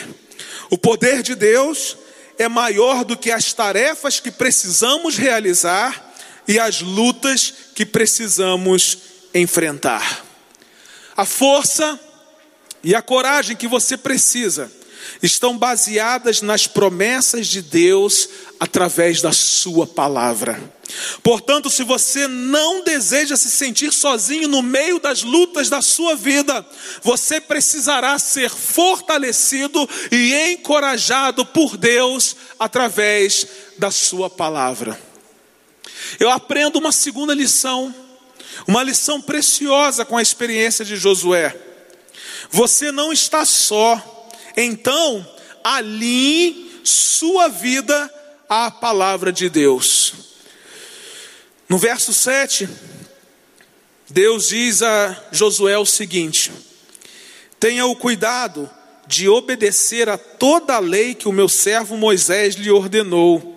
o 0.70 0.78
poder 0.78 1.22
de 1.22 1.34
Deus 1.34 1.96
é 2.38 2.48
maior 2.48 3.04
do 3.04 3.16
que 3.16 3.30
as 3.30 3.52
tarefas 3.52 4.20
que 4.20 4.30
precisamos 4.30 5.16
realizar 5.16 6.14
e 6.46 6.58
as 6.58 6.80
lutas 6.80 7.52
que 7.74 7.84
precisamos 7.84 8.98
enfrentar. 9.34 10.24
A 11.16 11.24
força 11.24 11.98
e 12.82 12.94
a 12.94 13.02
coragem 13.02 13.56
que 13.56 13.66
você 13.66 13.96
precisa 13.96 14.70
estão 15.22 15.56
baseadas 15.56 16.42
nas 16.42 16.66
promessas 16.66 17.46
de 17.46 17.62
Deus 17.62 18.28
através 18.58 19.20
da 19.20 19.32
Sua 19.32 19.86
palavra. 19.86 20.78
Portanto, 21.22 21.68
se 21.68 21.82
você 21.82 22.26
não 22.26 22.82
deseja 22.82 23.36
se 23.36 23.50
sentir 23.50 23.92
sozinho 23.92 24.48
no 24.48 24.62
meio 24.62 24.98
das 24.98 25.22
lutas 25.22 25.68
da 25.68 25.82
sua 25.82 26.16
vida, 26.16 26.66
você 27.02 27.40
precisará 27.40 28.18
ser 28.18 28.48
fortalecido 28.50 29.88
e 30.10 30.34
encorajado 30.52 31.44
por 31.44 31.76
Deus 31.76 32.34
através 32.58 33.46
da 33.76 33.90
Sua 33.90 34.30
palavra. 34.30 34.98
Eu 36.18 36.30
aprendo 36.30 36.78
uma 36.78 36.92
segunda 36.92 37.34
lição, 37.34 37.94
uma 38.66 38.82
lição 38.82 39.20
preciosa 39.20 40.04
com 40.04 40.16
a 40.16 40.22
experiência 40.22 40.84
de 40.84 40.96
Josué. 40.96 41.54
Você 42.50 42.90
não 42.90 43.12
está 43.12 43.44
só. 43.44 44.14
Então, 44.56 45.26
alinhe 45.62 46.80
sua 46.84 47.48
vida 47.48 48.12
à 48.48 48.70
palavra 48.70 49.32
de 49.32 49.48
Deus. 49.48 50.14
No 51.68 51.76
verso 51.76 52.14
7, 52.14 52.68
Deus 54.08 54.48
diz 54.48 54.82
a 54.82 55.24
Josué 55.30 55.76
o 55.76 55.84
seguinte: 55.84 56.50
Tenha 57.60 57.84
o 57.86 57.94
cuidado 57.94 58.68
de 59.06 59.28
obedecer 59.28 60.08
a 60.08 60.16
toda 60.16 60.74
a 60.74 60.78
lei 60.78 61.14
que 61.14 61.28
o 61.28 61.32
meu 61.32 61.48
servo 61.48 61.96
Moisés 61.96 62.54
lhe 62.54 62.70
ordenou. 62.70 63.54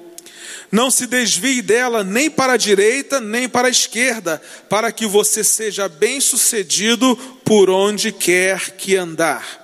Não 0.72 0.90
se 0.90 1.06
desvie 1.06 1.62
dela 1.62 2.04
nem 2.04 2.30
para 2.30 2.54
a 2.54 2.58
direita, 2.58 3.20
nem 3.20 3.48
para 3.48 3.68
a 3.68 3.72
esquerda, 3.72 4.42
para 4.70 4.92
que 4.92 5.06
você 5.06 5.44
seja 5.44 5.90
bem-sucedido 5.90 7.16
por 7.44 7.70
onde 7.70 8.12
quer 8.14 8.72
que 8.78 8.96
andar. 8.96 9.61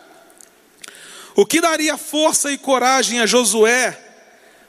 O 1.37 1.45
que 1.45 1.61
daria 1.61 1.95
força 1.99 2.51
e 2.51 2.57
coragem 2.57 3.19
a 3.19 3.27
Josué 3.27 3.95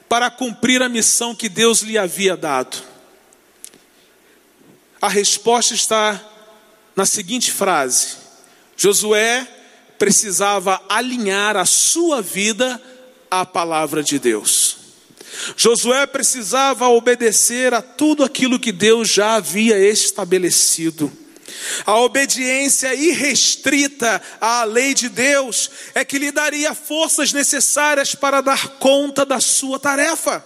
para 0.07 0.31
cumprir 0.31 0.83
a 0.83 0.89
missão 0.89 1.35
que 1.35 1.49
Deus 1.49 1.81
lhe 1.81 1.97
havia 1.97 2.37
dado? 2.37 2.77
A 5.01 5.09
resposta 5.09 5.73
está 5.73 6.23
na 6.95 7.07
seguinte 7.07 7.51
frase: 7.51 8.19
Josué 8.77 9.49
precisava 9.99 10.79
alinhar 10.91 11.57
a 11.57 11.65
sua 11.65 12.21
vida 12.21 12.79
à 13.31 13.47
palavra 13.47 14.03
de 14.03 14.19
Deus. 14.19 14.77
Josué 15.57 16.07
precisava 16.07 16.87
obedecer 16.89 17.73
a 17.73 17.81
tudo 17.81 18.23
aquilo 18.23 18.61
que 18.61 18.73
Deus 18.73 19.09
já 19.09 19.37
havia 19.37 19.79
estabelecido. 19.79 21.11
A 21.87 21.97
obediência 22.01 22.95
irrestrita 22.95 24.21
à 24.41 24.65
lei 24.65 24.95
de 24.95 25.09
Deus 25.09 25.71
é 25.95 26.05
que 26.05 26.19
lhe 26.19 26.31
daria 26.31 26.75
forças 26.75 27.33
necessárias 27.33 28.15
para 28.15 28.41
dar 28.41 28.69
conta 28.79 29.25
da 29.25 29.41
sua 29.41 29.79
tarefa. 29.79 30.45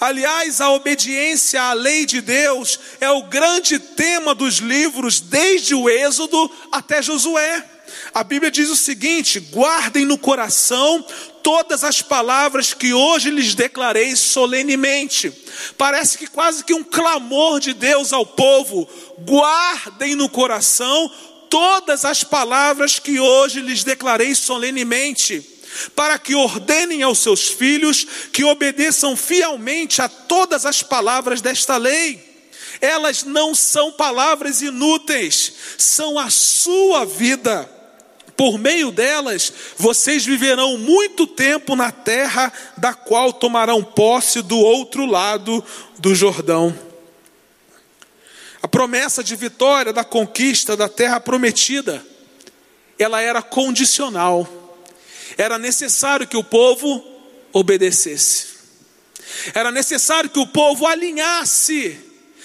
Aliás, 0.00 0.60
a 0.60 0.70
obediência 0.70 1.62
à 1.62 1.72
lei 1.72 2.04
de 2.04 2.20
Deus 2.20 2.78
é 3.00 3.10
o 3.10 3.24
grande 3.24 3.78
tema 3.78 4.34
dos 4.34 4.56
livros, 4.56 5.20
desde 5.20 5.74
o 5.74 5.88
Êxodo 5.88 6.50
até 6.70 7.02
Josué. 7.02 7.64
A 8.12 8.22
Bíblia 8.22 8.50
diz 8.50 8.68
o 8.68 8.76
seguinte: 8.76 9.40
guardem 9.40 10.04
no 10.04 10.18
coração 10.18 11.04
todas 11.42 11.84
as 11.84 12.00
palavras 12.00 12.72
que 12.72 12.92
hoje 12.92 13.30
lhes 13.30 13.54
declarei 13.54 14.14
solenemente. 14.16 15.32
Parece 15.76 16.16
que 16.18 16.26
quase 16.26 16.64
que 16.64 16.74
um 16.74 16.84
clamor 16.84 17.60
de 17.60 17.74
Deus 17.74 18.12
ao 18.12 18.24
povo: 18.24 18.88
guardem 19.18 20.14
no 20.14 20.28
coração 20.28 21.10
todas 21.50 22.04
as 22.04 22.24
palavras 22.24 22.98
que 22.98 23.20
hoje 23.20 23.60
lhes 23.60 23.84
declarei 23.84 24.34
solenemente 24.34 25.52
para 25.94 26.18
que 26.18 26.34
ordenem 26.34 27.02
aos 27.02 27.18
seus 27.18 27.48
filhos 27.48 28.06
que 28.32 28.44
obedeçam 28.44 29.16
fielmente 29.16 30.02
a 30.02 30.08
todas 30.08 30.66
as 30.66 30.82
palavras 30.82 31.40
desta 31.40 31.76
lei. 31.76 32.30
Elas 32.80 33.22
não 33.22 33.54
são 33.54 33.92
palavras 33.92 34.62
inúteis, 34.62 35.52
são 35.78 36.18
a 36.18 36.30
sua 36.30 37.04
vida. 37.04 37.68
Por 38.42 38.58
meio 38.58 38.90
delas, 38.90 39.52
vocês 39.76 40.24
viverão 40.24 40.76
muito 40.76 41.28
tempo 41.28 41.76
na 41.76 41.92
terra 41.92 42.52
da 42.76 42.92
qual 42.92 43.32
tomarão 43.32 43.84
posse 43.84 44.42
do 44.42 44.58
outro 44.58 45.06
lado 45.06 45.64
do 46.00 46.12
Jordão. 46.12 46.76
A 48.60 48.66
promessa 48.66 49.22
de 49.22 49.36
vitória 49.36 49.92
da 49.92 50.02
conquista 50.02 50.76
da 50.76 50.88
terra 50.88 51.20
prometida, 51.20 52.04
ela 52.98 53.22
era 53.22 53.42
condicional. 53.42 54.48
Era 55.38 55.56
necessário 55.56 56.26
que 56.26 56.36
o 56.36 56.42
povo 56.42 57.00
obedecesse. 57.52 58.48
Era 59.54 59.70
necessário 59.70 60.28
que 60.28 60.40
o 60.40 60.48
povo 60.48 60.84
alinhasse 60.84 61.96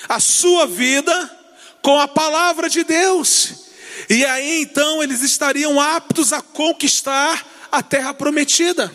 a 0.08 0.20
sua 0.20 0.68
vida 0.68 1.38
com 1.82 2.00
a 2.00 2.08
palavra 2.08 2.70
de 2.70 2.84
Deus. 2.84 3.67
E 4.10 4.26
aí 4.26 4.62
então 4.62 5.02
eles 5.02 5.22
estariam 5.22 5.80
aptos 5.80 6.34
a 6.34 6.42
conquistar 6.42 7.46
a 7.72 7.84
terra 7.84 8.14
prometida. 8.14 8.92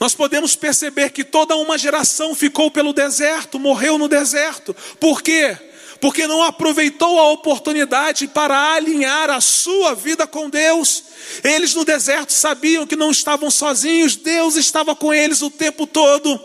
nós 0.00 0.14
podemos 0.14 0.56
perceber 0.56 1.10
que 1.10 1.22
toda 1.22 1.54
uma 1.54 1.78
geração 1.78 2.34
ficou 2.34 2.70
pelo 2.70 2.92
deserto, 2.92 3.58
morreu 3.58 3.98
no 3.98 4.08
deserto. 4.08 4.74
Por 4.98 5.22
quê? 5.22 5.56
Porque 6.00 6.26
não 6.26 6.42
aproveitou 6.42 7.20
a 7.20 7.30
oportunidade 7.30 8.26
para 8.26 8.74
alinhar 8.74 9.30
a 9.30 9.40
sua 9.40 9.94
vida 9.94 10.26
com 10.26 10.50
Deus. 10.50 11.04
Eles 11.44 11.74
no 11.74 11.84
deserto 11.84 12.32
sabiam 12.32 12.84
que 12.84 12.96
não 12.96 13.12
estavam 13.12 13.48
sozinhos, 13.50 14.16
Deus 14.16 14.56
estava 14.56 14.96
com 14.96 15.14
eles 15.14 15.42
o 15.42 15.50
tempo 15.50 15.86
todo. 15.86 16.40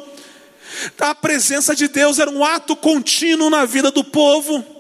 A 1.00 1.16
presença 1.16 1.76
de 1.76 1.88
Deus 1.88 2.20
era 2.20 2.30
um 2.30 2.44
ato 2.46 2.76
contínuo 2.76 3.50
na 3.50 3.66
vida 3.66 3.90
do 3.90 4.04
povo. 4.04 4.77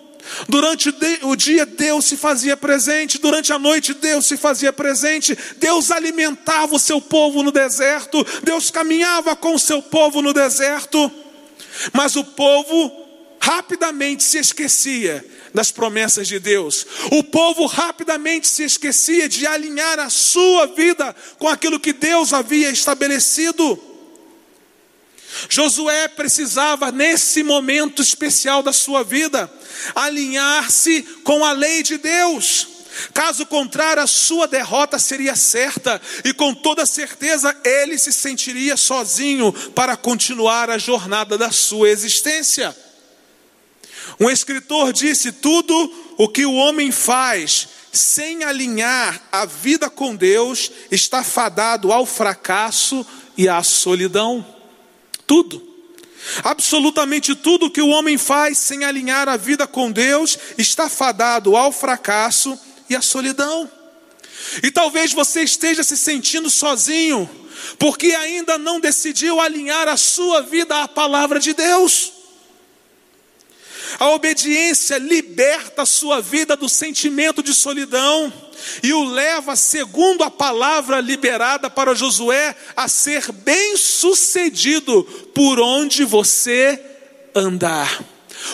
Durante 0.47 0.93
o 1.23 1.35
dia, 1.35 1.65
Deus 1.65 2.05
se 2.05 2.17
fazia 2.17 2.57
presente, 2.57 3.17
durante 3.17 3.53
a 3.53 3.59
noite, 3.59 3.93
Deus 3.93 4.25
se 4.25 4.37
fazia 4.37 4.73
presente, 4.73 5.37
Deus 5.57 5.91
alimentava 5.91 6.75
o 6.75 6.79
seu 6.79 7.01
povo 7.01 7.43
no 7.43 7.51
deserto, 7.51 8.25
Deus 8.43 8.69
caminhava 8.69 9.35
com 9.35 9.55
o 9.55 9.59
seu 9.59 9.81
povo 9.81 10.21
no 10.21 10.33
deserto, 10.33 11.11
mas 11.93 12.15
o 12.15 12.23
povo 12.23 13.05
rapidamente 13.39 14.23
se 14.23 14.37
esquecia 14.37 15.25
das 15.53 15.71
promessas 15.71 16.27
de 16.27 16.39
Deus, 16.39 16.85
o 17.11 17.23
povo 17.23 17.65
rapidamente 17.65 18.47
se 18.47 18.63
esquecia 18.63 19.29
de 19.29 19.47
alinhar 19.47 19.99
a 19.99 20.09
sua 20.09 20.67
vida 20.67 21.15
com 21.39 21.47
aquilo 21.47 21.79
que 21.79 21.93
Deus 21.93 22.33
havia 22.33 22.69
estabelecido. 22.69 23.96
Josué 25.49 26.07
precisava, 26.07 26.91
nesse 26.91 27.43
momento 27.43 28.01
especial 28.01 28.63
da 28.63 28.73
sua 28.73 29.03
vida, 29.03 29.51
alinhar-se 29.95 31.01
com 31.23 31.43
a 31.45 31.51
lei 31.51 31.83
de 31.83 31.97
Deus. 31.97 32.67
Caso 33.13 33.45
contrário, 33.45 34.01
a 34.01 34.07
sua 34.07 34.47
derrota 34.47 34.97
seria 34.97 35.35
certa, 35.35 36.01
e 36.25 36.33
com 36.33 36.53
toda 36.53 36.85
certeza 36.85 37.55
ele 37.63 37.97
se 37.97 38.11
sentiria 38.11 38.75
sozinho 38.75 39.53
para 39.75 39.95
continuar 39.95 40.69
a 40.69 40.77
jornada 40.77 41.37
da 41.37 41.51
sua 41.51 41.89
existência. 41.89 42.75
Um 44.19 44.29
escritor 44.29 44.91
disse: 44.93 45.31
tudo 45.31 46.15
o 46.17 46.27
que 46.27 46.45
o 46.45 46.53
homem 46.55 46.91
faz 46.91 47.67
sem 47.91 48.43
alinhar 48.43 49.21
a 49.31 49.45
vida 49.45 49.89
com 49.89 50.15
Deus 50.15 50.71
está 50.91 51.23
fadado 51.23 51.91
ao 51.91 52.05
fracasso 52.05 53.05
e 53.37 53.47
à 53.47 53.61
solidão. 53.63 54.56
Tudo. 55.27 55.61
Absolutamente 56.43 57.35
tudo 57.35 57.69
que 57.69 57.81
o 57.81 57.89
homem 57.89 58.17
faz 58.17 58.57
sem 58.57 58.83
alinhar 58.83 59.29
a 59.29 59.37
vida 59.37 59.67
com 59.67 59.91
Deus 59.91 60.37
está 60.57 60.89
fadado 60.89 61.55
ao 61.55 61.71
fracasso 61.71 62.57
e 62.89 62.95
à 62.95 63.01
solidão. 63.01 63.69
E 64.63 64.71
talvez 64.71 65.13
você 65.13 65.43
esteja 65.43 65.83
se 65.83 65.97
sentindo 65.97 66.49
sozinho, 66.49 67.29
porque 67.77 68.07
ainda 68.07 68.57
não 68.57 68.79
decidiu 68.79 69.39
alinhar 69.39 69.87
a 69.87 69.97
sua 69.97 70.41
vida 70.41 70.83
à 70.83 70.87
palavra 70.87 71.39
de 71.39 71.53
Deus. 71.53 72.13
A 73.99 74.09
obediência 74.09 74.97
liberta 74.97 75.83
a 75.83 75.85
sua 75.85 76.21
vida 76.21 76.55
do 76.55 76.67
sentimento 76.67 77.41
de 77.41 77.53
solidão 77.53 78.31
e 78.83 78.93
o 78.93 79.03
leva, 79.03 79.55
segundo 79.55 80.23
a 80.23 80.31
palavra 80.31 80.99
liberada 80.99 81.69
para 81.69 81.95
Josué, 81.95 82.55
a 82.75 82.87
ser 82.87 83.31
bem-sucedido 83.31 85.03
por 85.33 85.59
onde 85.59 86.03
você 86.03 86.79
andar. 87.35 88.03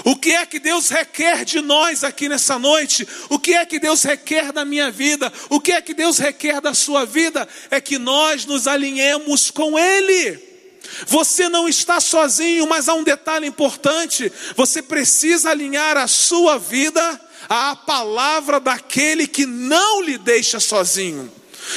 O 0.03 0.15
que 0.15 0.31
é 0.31 0.45
que 0.45 0.59
Deus 0.59 0.89
requer 0.89 1.43
de 1.45 1.61
nós 1.61 2.03
aqui 2.03 2.29
nessa 2.29 2.57
noite? 2.57 3.07
O 3.29 3.37
que 3.37 3.53
é 3.53 3.65
que 3.65 3.79
Deus 3.79 4.03
requer 4.03 4.51
da 4.51 4.63
minha 4.63 4.89
vida? 4.89 5.31
O 5.49 5.59
que 5.59 5.71
é 5.71 5.81
que 5.81 5.93
Deus 5.93 6.17
requer 6.17 6.61
da 6.61 6.73
sua 6.73 7.05
vida? 7.05 7.47
É 7.69 7.79
que 7.81 7.97
nós 7.97 8.45
nos 8.45 8.67
alinhemos 8.67 9.51
com 9.51 9.77
Ele. 9.77 10.53
Você 11.07 11.49
não 11.49 11.67
está 11.67 11.99
sozinho, 11.99 12.67
mas 12.67 12.87
há 12.87 12.93
um 12.93 13.03
detalhe 13.03 13.47
importante: 13.47 14.31
você 14.55 14.81
precisa 14.81 15.49
alinhar 15.49 15.97
a 15.97 16.07
sua 16.07 16.57
vida 16.57 17.19
à 17.49 17.75
palavra 17.75 18.59
daquele 18.59 19.27
que 19.27 19.45
não 19.45 20.01
lhe 20.01 20.17
deixa 20.17 20.59
sozinho. 20.59 21.31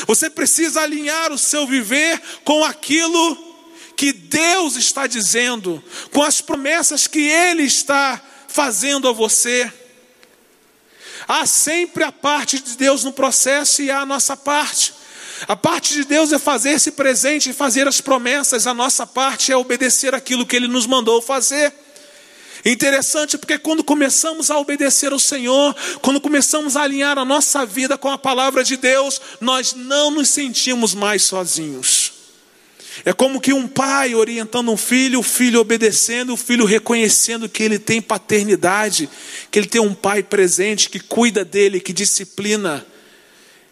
Você 0.07 0.29
precisa 0.29 0.81
alinhar 0.81 1.33
o 1.33 1.39
seu 1.39 1.67
viver 1.67 2.21
com 2.45 2.65
aquilo 2.65 3.47
que 3.97 4.13
Deus 4.13 4.77
está 4.77 5.07
dizendo, 5.07 5.83
com 6.13 6.23
as 6.23 6.41
promessas 6.41 7.07
que 7.07 7.21
Ele 7.21 7.63
está 7.63 8.21
fazendo 8.49 9.09
a 9.09 9.13
você. 9.13 9.73
Há 11.27 11.47
sempre 11.47 12.05
a 12.05 12.13
parte 12.13 12.59
de 12.59 12.77
Deus 12.77 13.03
no 13.05 13.13
processo 13.13 13.83
e 13.83 13.91
há 13.91 14.01
a 14.01 14.07
nossa 14.07 14.37
parte. 14.37 14.95
A 15.49 15.57
parte 15.57 15.93
de 15.95 16.05
Deus 16.05 16.33
é 16.33 16.39
fazer-se 16.39 16.93
presente 16.93 17.51
e 17.51 17.55
fazer 17.55 17.87
as 17.87 18.01
promessas, 18.01 18.67
a 18.67 18.73
nossa 18.73 19.07
parte 19.07 19.53
é 19.53 19.57
obedecer 19.57 20.15
aquilo 20.15 20.47
que 20.47 20.57
Ele 20.57 20.69
nos 20.69 20.87
mandou 20.87 21.21
fazer. 21.21 21.73
Interessante 22.67 23.39
porque 23.39 23.57
quando 23.61 23.85
começamos 23.85 24.51
a 24.51 24.59
obedecer 24.59 25.13
ao 25.13 25.21
Senhor, 25.21 25.75
quando 26.03 26.21
começamos 26.21 26.77
a 26.77 26.83
alinhar 26.83 27.17
a 27.17 27.25
nossa 27.25 27.65
vida 27.65 27.97
com 27.97 28.11
a 28.11 28.19
palavra 28.19 28.65
de 28.65 28.77
Deus, 28.77 29.21
nós 29.41 29.73
não 29.73 30.11
nos 30.11 30.31
sentimos 30.31 30.93
mais 30.93 31.23
sozinhos. 31.23 32.13
É 33.05 33.13
como 33.13 33.41
que 33.41 33.53
um 33.53 33.69
pai 33.69 34.17
orientando 34.17 34.73
um 34.73 34.77
filho, 34.77 35.21
o 35.21 35.23
filho 35.23 35.61
obedecendo, 35.61 36.33
o 36.33 36.37
filho 36.37 36.65
reconhecendo 36.65 37.49
que 37.49 37.63
ele 37.63 37.79
tem 37.79 38.03
paternidade, 38.03 39.09
que 39.49 39.61
ele 39.61 39.69
tem 39.69 39.81
um 39.81 39.95
pai 39.95 40.25
presente, 40.25 40.91
que 40.91 40.99
cuida 40.99 41.45
dele, 41.45 41.79
que 41.79 41.93
disciplina. 41.93 42.85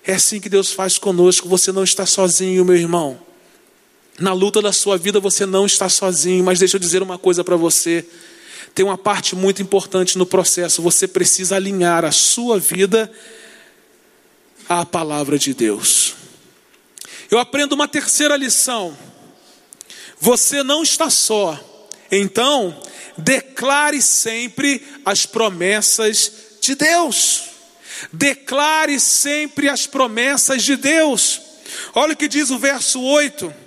É 0.07 0.15
assim 0.15 0.39
que 0.39 0.49
Deus 0.49 0.71
faz 0.71 0.99
conosco. 0.99 1.49
Você 1.49 1.73
não 1.73 1.83
está 1.83 2.07
sozinho, 2.07 2.65
meu 2.65 2.77
irmão. 2.77 3.21
Na 4.21 4.33
luta 4.33 4.63
da 4.63 4.73
sua 4.73 4.97
vida 4.97 5.19
você 5.19 5.45
não 5.45 5.67
está 5.67 5.89
sozinho, 5.89 6.45
mas 6.45 6.61
deixa 6.61 6.77
eu 6.77 6.81
dizer 6.81 7.03
uma 7.03 7.19
coisa 7.19 7.43
para 7.43 7.57
você 7.57 8.07
tem 8.75 8.85
uma 8.85 8.99
parte 8.99 9.37
muito 9.37 9.63
importante 9.63 10.19
no 10.19 10.27
processo. 10.27 10.83
Você 10.83 11.07
precisa 11.07 11.57
alinhar 11.57 12.05
a 12.05 12.11
sua 12.11 12.59
vida 12.59 13.11
à 14.69 14.85
palavra 14.85 15.39
de 15.39 15.55
Deus. 15.55 16.15
Eu 17.31 17.39
aprendo 17.39 17.75
uma 17.75 17.87
terceira 17.87 18.37
lição. 18.37 18.97
Você 20.19 20.63
não 20.63 20.83
está 20.83 21.09
só. 21.09 21.59
Então, 22.11 22.77
declare 23.17 24.03
sempre 24.03 24.85
as 25.05 25.25
promessas 25.25 26.33
de 26.61 26.75
Deus. 26.75 27.45
Declare 28.13 28.99
sempre 28.99 29.69
as 29.69 29.87
promessas 29.87 30.63
de 30.63 30.77
Deus. 30.77 31.41
Olha 31.95 32.15
o 32.15 32.17
que 32.17 32.29
diz 32.29 32.51
o 32.51 32.59
verso 32.59 33.01
8. 33.01 33.64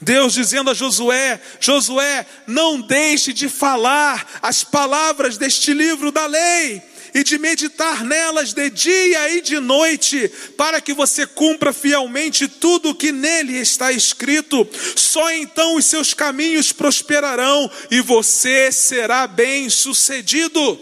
Deus 0.00 0.32
dizendo 0.32 0.70
a 0.70 0.74
Josué: 0.74 1.40
Josué, 1.58 2.24
não 2.46 2.80
deixe 2.80 3.32
de 3.32 3.48
falar 3.48 4.38
as 4.40 4.62
palavras 4.62 5.36
deste 5.36 5.72
livro 5.72 6.12
da 6.12 6.26
lei 6.26 6.82
e 7.14 7.24
de 7.24 7.38
meditar 7.38 8.04
nelas 8.04 8.52
de 8.52 8.70
dia 8.70 9.30
e 9.30 9.40
de 9.40 9.58
noite, 9.58 10.28
para 10.56 10.80
que 10.80 10.92
você 10.92 11.26
cumpra 11.26 11.72
fielmente 11.72 12.46
tudo 12.46 12.90
o 12.90 12.94
que 12.94 13.10
nele 13.10 13.56
está 13.56 13.90
escrito. 13.90 14.68
Só 14.94 15.30
então 15.32 15.76
os 15.76 15.86
seus 15.86 16.14
caminhos 16.14 16.70
prosperarão 16.70 17.68
e 17.90 18.00
você 18.00 18.70
será 18.70 19.26
bem-sucedido. 19.26 20.78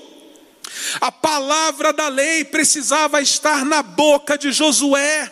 A 1.00 1.11
palavra 1.11 1.90
da 1.92 2.09
lei 2.09 2.44
precisava 2.44 3.22
estar 3.22 3.64
na 3.64 3.83
boca 3.83 4.37
de 4.37 4.52
Josué, 4.52 5.31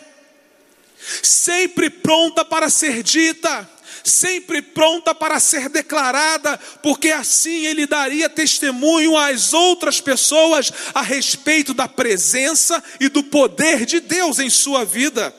sempre 1.21 1.89
pronta 1.89 2.43
para 2.43 2.67
ser 2.67 3.03
dita 3.03 3.74
sempre 4.05 4.61
pronta 4.61 5.13
para 5.15 5.39
ser 5.39 5.67
declarada, 5.67 6.57
porque 6.81 7.09
assim 7.09 7.65
ele 7.65 7.87
daria 7.87 8.29
testemunho 8.29 9.17
às 9.17 9.51
outras 9.51 9.99
pessoas 9.99 10.71
a 10.93 11.01
respeito 11.01 11.73
da 11.73 11.87
presença 11.87 12.81
e 12.99 13.09
do 13.09 13.23
poder 13.23 13.85
de 13.85 13.99
Deus 13.99 14.39
em 14.39 14.49
sua 14.49 14.85
vida. 14.85 15.33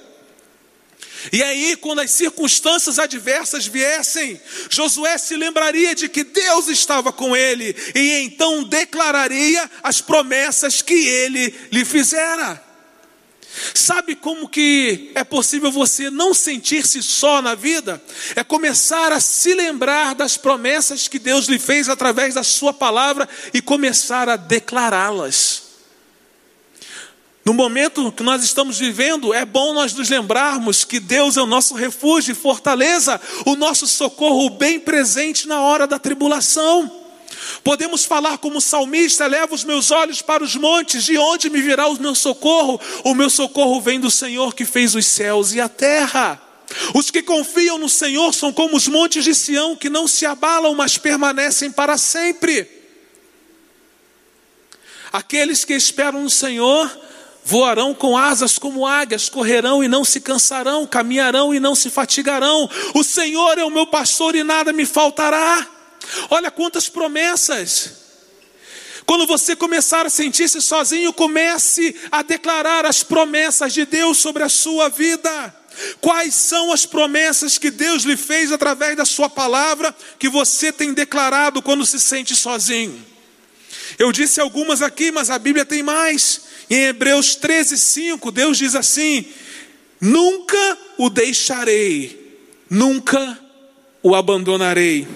E 1.33 1.43
aí, 1.43 1.77
quando 1.77 2.01
as 2.01 2.11
circunstâncias 2.11 2.99
adversas 2.99 3.67
viessem, 3.67 4.41
Josué 4.69 5.17
se 5.19 5.35
lembraria 5.35 5.95
de 5.95 6.09
que 6.09 6.23
Deus 6.23 6.69
estava 6.69 7.13
com 7.13 7.37
ele 7.37 7.75
e 7.95 8.19
então 8.19 8.63
declararia 8.63 9.69
as 9.83 10.01
promessas 10.01 10.83
que 10.83 10.95
ele 10.95 11.55
lhe 11.73 11.85
fizera. 11.85 12.66
Sabe 13.75 14.15
como 14.15 14.49
que 14.49 15.11
é 15.15 15.25
possível 15.25 15.71
você 15.71 16.11
não 16.11 16.35
sentir-se 16.35 17.03
só 17.03 17.41
na 17.41 17.55
vida? 17.55 18.03
É 18.35 18.45
começar 18.45 19.13
a 19.13 19.21
se 19.21 19.55
lembrar 19.55 20.15
das 20.15 20.37
promessas 20.37 21.09
que 21.09 21.19
Deus 21.19 21.47
lhe 21.47 21.59
fez 21.59 21.89
através 21.89 22.35
da 22.35 22.43
sua 22.43 22.73
palavra 22.73 23.29
e 23.55 23.63
começar 23.63 24.29
a 24.29 24.37
declará-las. 24.37 25.63
No 27.45 27.55
momento 27.55 28.11
que 28.11 28.25
nós 28.25 28.43
estamos 28.43 28.79
vivendo, 28.79 29.33
é 29.33 29.45
bom 29.45 29.73
nós 29.73 29.95
nos 29.95 30.09
lembrarmos 30.11 30.85
que 30.85 30.99
Deus 30.99 31.37
é 31.37 31.41
o 31.41 31.47
nosso 31.47 31.75
refúgio 31.75 32.33
e 32.33 32.35
fortaleza, 32.35 33.21
o 33.45 33.55
nosso 33.55 33.87
socorro 33.87 34.51
bem 34.51 34.81
presente 34.81 35.47
na 35.47 35.61
hora 35.61 35.87
da 35.87 35.97
tribulação. 35.97 37.06
Podemos 37.63 38.05
falar 38.05 38.39
como 38.39 38.61
salmista: 38.61 39.27
leva 39.27 39.55
os 39.55 39.65
meus 39.65 39.91
olhos 39.91 40.23
para 40.23 40.43
os 40.43 40.57
montes, 40.57 41.05
de 41.05 41.19
onde 41.19 41.51
me 41.51 41.61
virá 41.61 41.89
o 41.89 42.01
meu 42.01 42.15
socorro? 42.15 42.81
O 43.05 43.15
meu 43.15 43.31
socorro 43.31 43.81
vem 43.81 44.01
do 44.01 44.11
Senhor 44.11 44.55
que 44.55 44.65
fez 44.65 44.95
os 44.95 45.07
céus 45.07 45.55
e 45.55 45.61
a 45.61 45.69
terra. 45.69 46.43
Os 46.95 47.11
que 47.11 47.23
confiam 47.23 47.79
no 47.79 47.89
Senhor 47.89 48.35
são 48.35 48.53
como 48.53 48.77
os 48.77 48.89
montes 48.89 49.25
de 49.25 49.35
Sião, 49.35 49.77
que 49.77 49.89
não 49.89 50.09
se 50.09 50.27
abalam, 50.27 50.75
mas 50.75 50.99
permanecem 50.99 51.71
para 51.71 51.97
sempre. 51.97 52.69
Aqueles 55.13 55.65
que 55.65 55.75
esperam 55.75 56.23
no 56.23 56.31
Senhor 56.31 56.91
voarão 57.45 57.95
com 57.95 58.19
asas 58.19 58.59
como 58.59 58.85
águias, 58.85 59.29
correrão 59.29 59.83
e 59.83 59.89
não 59.89 60.05
se 60.05 60.21
cansarão, 60.21 60.85
caminharão 60.85 61.55
e 61.55 61.61
não 61.61 61.77
se 61.77 61.89
fatigarão. 61.89 62.69
O 62.93 63.05
Senhor 63.05 63.57
é 63.57 63.65
o 63.65 63.71
meu 63.71 63.87
pastor 63.87 64.35
e 64.35 64.43
nada 64.43 64.73
me 64.73 64.85
faltará. 64.85 65.76
Olha 66.31 66.51
quantas 66.51 66.89
promessas. 66.89 68.07
Quando 69.07 69.27
você 69.27 69.55
começar 69.55 70.05
a 70.05 70.11
sentir-se 70.11 70.61
sozinho, 70.61 71.13
comece 71.13 71.95
a 72.11 72.23
declarar 72.23 72.85
as 72.85 73.05
promessas 73.05 73.73
de 73.73 73.87
Deus 73.87 74.19
sobre 74.19 74.43
a 74.43 74.49
sua 74.49 74.89
vida. 74.89 75.55
Quais 76.01 76.35
são 76.35 76.73
as 76.73 76.87
promessas 76.87 77.57
que 77.57 77.71
Deus 77.71 78.03
lhe 78.03 78.17
fez 78.17 78.51
através 78.51 78.97
da 78.97 79.05
sua 79.05 79.29
palavra 79.29 79.95
que 80.19 80.29
você 80.29 80.73
tem 80.73 80.93
declarado 80.93 81.63
quando 81.63 81.87
se 81.87 82.01
sente 82.01 82.35
sozinho? 82.35 83.05
Eu 83.99 84.11
disse 84.11 84.41
algumas 84.41 84.83
aqui, 84.83 85.13
mas 85.13 85.31
a 85.31 85.39
Bíblia 85.39 85.65
tem 85.65 85.83
mais. 85.83 86.43
Em 86.69 86.87
Hebreus 86.87 87.37
13, 87.37 87.79
5, 87.79 88.33
Deus 88.33 88.59
diz 88.59 88.75
assim: 88.75 89.25
Nunca 90.01 90.79
o 90.99 91.09
deixarei, 91.09 92.41
nunca 92.69 93.39
o 94.03 94.15
abandonarei. 94.15 95.07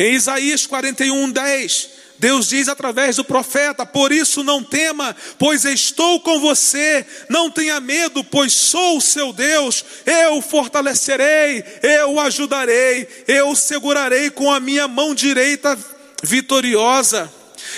Em 0.00 0.14
Isaías 0.14 0.66
41, 0.66 1.30
10, 1.30 1.90
Deus 2.18 2.48
diz 2.48 2.70
através 2.70 3.16
do 3.16 3.24
profeta: 3.24 3.84
Por 3.84 4.10
isso 4.10 4.42
não 4.42 4.64
tema, 4.64 5.14
pois 5.38 5.66
estou 5.66 6.20
com 6.20 6.40
você. 6.40 7.04
Não 7.28 7.50
tenha 7.50 7.78
medo, 7.80 8.24
pois 8.24 8.50
sou 8.54 8.96
o 8.96 9.00
seu 9.02 9.30
Deus. 9.30 9.84
Eu 10.06 10.38
o 10.38 10.42
fortalecerei, 10.42 11.62
eu 11.82 12.14
o 12.14 12.20
ajudarei, 12.20 13.06
eu 13.28 13.50
o 13.50 13.56
segurarei 13.56 14.30
com 14.30 14.50
a 14.50 14.58
minha 14.58 14.88
mão 14.88 15.14
direita 15.14 15.78
vitoriosa. 16.22 17.30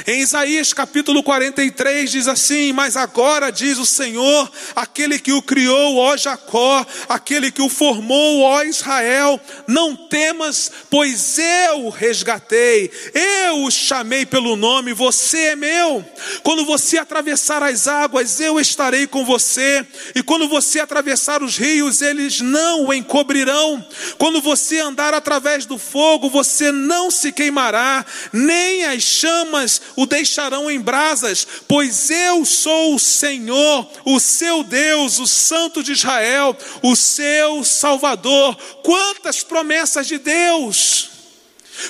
Em 0.07 0.21
Isaías 0.21 0.73
capítulo 0.73 1.23
43 1.23 2.11
diz 2.11 2.29
assim: 2.29 2.73
Mas 2.73 2.97
agora 2.97 3.51
diz 3.51 3.79
o 3.79 3.87
Senhor, 3.87 4.51
aquele 4.75 5.19
que 5.19 5.33
o 5.33 5.43
criou, 5.43 5.97
ó 5.97 6.17
Jacó, 6.17 6.85
aquele 7.09 7.51
que 7.51 7.63
o 7.63 7.69
formou, 7.69 8.41
ó 8.41 8.63
Israel, 8.63 9.41
não 9.67 9.95
temas, 9.97 10.71
pois 10.91 11.39
eu 11.39 11.87
o 11.87 11.91
resgatei, 11.91 12.91
eu 13.15 13.65
o 13.65 13.71
chamei 13.71 14.25
pelo 14.27 14.57
nome, 14.57 14.93
você 14.93 15.39
é 15.39 15.57
meu. 15.57 16.05
Quando 16.43 16.65
você 16.65 16.99
atravessar 16.99 17.63
as 17.63 17.87
águas, 17.87 18.41
eu 18.41 18.59
estarei 18.59 19.07
com 19.07 19.25
você, 19.25 19.87
e 20.15 20.23
quando 20.23 20.49
você 20.49 20.81
atravessar 20.81 21.43
os 21.43 21.57
rios, 21.57 22.03
eles 22.03 22.41
não 22.41 22.87
o 22.87 22.95
encobrirão. 22.95 23.85
Quando 24.19 24.41
você 24.41 24.81
andar 24.81 25.15
através 25.15 25.67
do 25.67 25.79
fogo, 25.79 26.29
você 26.29 26.73
não 26.73 27.11
se 27.11 27.33
queimará, 27.33 28.05
nem 28.33 28.85
as 28.85 29.03
chamas 29.03 29.72
o 29.97 30.07
deixarão 30.07 30.71
em 30.71 30.81
brasas, 30.81 31.47
pois 31.69 32.11
eu 32.11 32.45
sou 32.45 32.95
o 32.95 32.99
Senhor, 32.99 33.89
o 34.05 34.19
seu 34.19 34.63
Deus, 34.65 35.19
o 35.19 35.27
Santo 35.27 35.83
de 35.83 35.93
Israel, 35.93 36.57
o 36.83 36.97
seu 36.97 37.65
Salvador. 37.65 38.57
Quantas 38.83 39.43
promessas 39.43 40.07
de 40.07 40.19
Deus! 40.19 41.11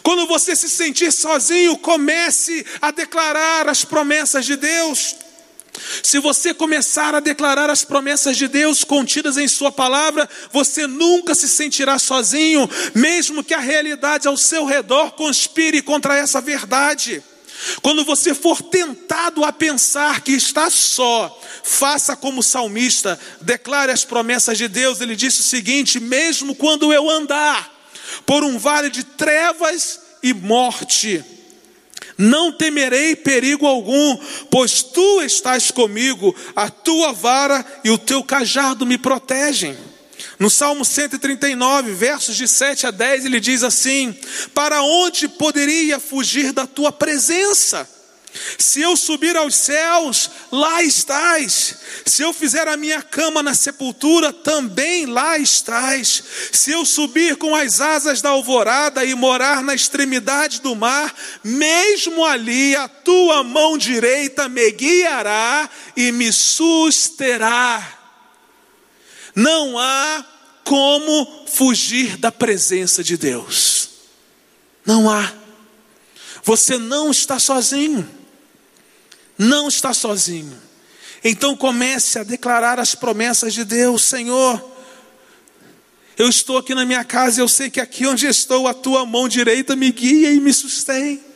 Quando 0.03 0.27
você 0.27 0.55
se 0.55 0.69
sentir 0.69 1.13
sozinho, 1.13 1.77
comece 1.77 2.65
a 2.81 2.91
declarar 2.91 3.69
as 3.69 3.85
promessas 3.85 4.45
de 4.45 4.57
Deus. 4.57 5.17
Se 6.03 6.19
você 6.19 6.53
começar 6.53 7.15
a 7.15 7.21
declarar 7.21 7.71
as 7.71 7.85
promessas 7.85 8.37
de 8.37 8.47
Deus 8.47 8.85
contidas 8.85 9.37
em 9.37 9.49
Sua 9.49 9.73
palavra, 9.73 10.29
você 10.53 10.87
nunca 10.87 11.35
se 11.35 11.49
sentirá 11.49 11.99
sozinho, 11.99 12.69
mesmo 12.95 13.43
que 13.43 13.55
a 13.55 13.59
realidade 13.59 14.29
ao 14.29 14.37
seu 14.37 14.65
redor 14.65 15.13
conspire 15.13 15.83
contra 15.83 16.17
essa 16.17 16.41
verdade. 16.41 17.23
Quando 17.81 18.05
você 18.05 18.35
for 18.35 18.61
tentado 18.63 19.45
a 19.45 19.53
pensar 19.53 20.21
que 20.23 20.33
está 20.33 20.71
só, 20.71 21.41
faça 21.63 22.17
como 22.17 22.41
o 22.41 22.43
salmista, 22.43 23.19
declare 23.41 23.93
as 23.93 24.05
promessas 24.05 24.59
de 24.59 24.69
Deus. 24.69 25.01
Ele 25.01 25.17
disse 25.17 25.41
o 25.41 25.45
seguinte: 25.45 26.01
mesmo 26.01 26.55
quando 26.55 26.93
eu 26.93 27.09
andar 27.09 27.71
por 28.27 28.45
um 28.45 28.59
vale 28.59 28.91
de 28.91 29.05
trevas 29.05 30.01
e 30.23 30.33
morte, 30.33 31.25
não 32.19 32.53
temerei 32.53 33.17
perigo 33.17 33.67
algum, 33.67 34.19
pois 34.51 34.83
tu 34.83 35.23
estás 35.23 35.71
comigo, 35.71 36.35
a 36.55 36.69
tua 36.69 37.13
vara 37.13 37.65
e 37.85 37.91
o 37.91 37.99
teu 37.99 38.23
cajado 38.23 38.85
me 38.85 38.99
protegem. 38.99 39.77
No 40.39 40.51
Salmo 40.51 40.85
139, 40.85 41.93
versos 41.95 42.37
de 42.37 42.49
7 42.49 42.87
a 42.87 42.91
10, 42.91 43.27
ele 43.27 43.41
diz 43.41 43.63
assim: 43.63 44.15
Para 44.55 44.83
onde 44.83 45.29
poderia 45.29 45.99
fugir 46.01 46.53
da 46.53 46.67
tua 46.67 46.93
presença? 46.93 47.89
Se 48.57 48.81
eu 48.81 48.97
subir 48.97 49.37
aos 49.37 49.55
céus, 49.55 50.31
lá 50.51 50.83
estás. 50.83 51.77
Se 52.07 52.23
eu 52.23 52.33
fizer 52.33 52.67
a 52.67 52.79
minha 52.79 53.03
cama 53.03 53.43
na 53.43 53.55
sepultura, 53.55 54.33
também 54.33 55.05
lá 55.05 55.37
estás. 55.37 56.23
Se 56.51 56.71
eu 56.71 56.85
subir 56.85 57.37
com 57.37 57.55
as 57.55 57.81
asas 57.81 58.23
da 58.23 58.31
alvorada 58.31 59.05
e 59.05 59.15
morar 59.15 59.63
na 59.63 59.75
extremidade 59.75 60.63
do 60.63 60.75
mar, 60.75 61.15
mesmo 61.45 62.25
ali 62.25 62.75
a 62.75 62.89
tua 62.89 63.45
mão 63.45 63.77
direita 63.77 64.49
me 64.49 64.71
guiará 64.73 65.69
e 65.95 66.11
me 66.11 66.33
susterá. 66.33 68.02
Não 69.35 69.79
há 69.79 70.25
como 70.65 71.47
fugir 71.47 72.17
da 72.17 72.31
presença 72.31 73.03
de 73.03 73.17
Deus. 73.17 73.91
Não 74.85 75.11
há. 75.11 75.33
Você 76.45 76.79
não 76.79 77.11
está 77.11 77.39
sozinho. 77.39 78.09
Não 79.39 79.69
está 79.69 79.95
sozinho. 79.95 80.61
Então 81.25 81.57
comece 81.57 82.19
a 82.19 82.25
declarar 82.25 82.79
as 82.79 82.95
promessas 82.95 83.55
de 83.55 83.65
Deus, 83.65 84.05
Senhor. 84.05 84.71
Eu 86.17 86.29
estou 86.29 86.59
aqui 86.59 86.75
na 86.75 86.85
minha 86.85 87.05
casa 87.05 87.41
eu 87.41 87.49
sei 87.49 87.71
que 87.71 87.81
aqui 87.81 88.07
onde 88.07 88.27
estou, 88.27 88.69
a 88.69 88.75
tua 88.75 89.07
mão 89.07 89.29
direita 89.29 89.75
me 89.75 89.91
guia 89.91 90.31
e 90.33 90.41
me 90.41 90.53
sustém. 90.53 91.32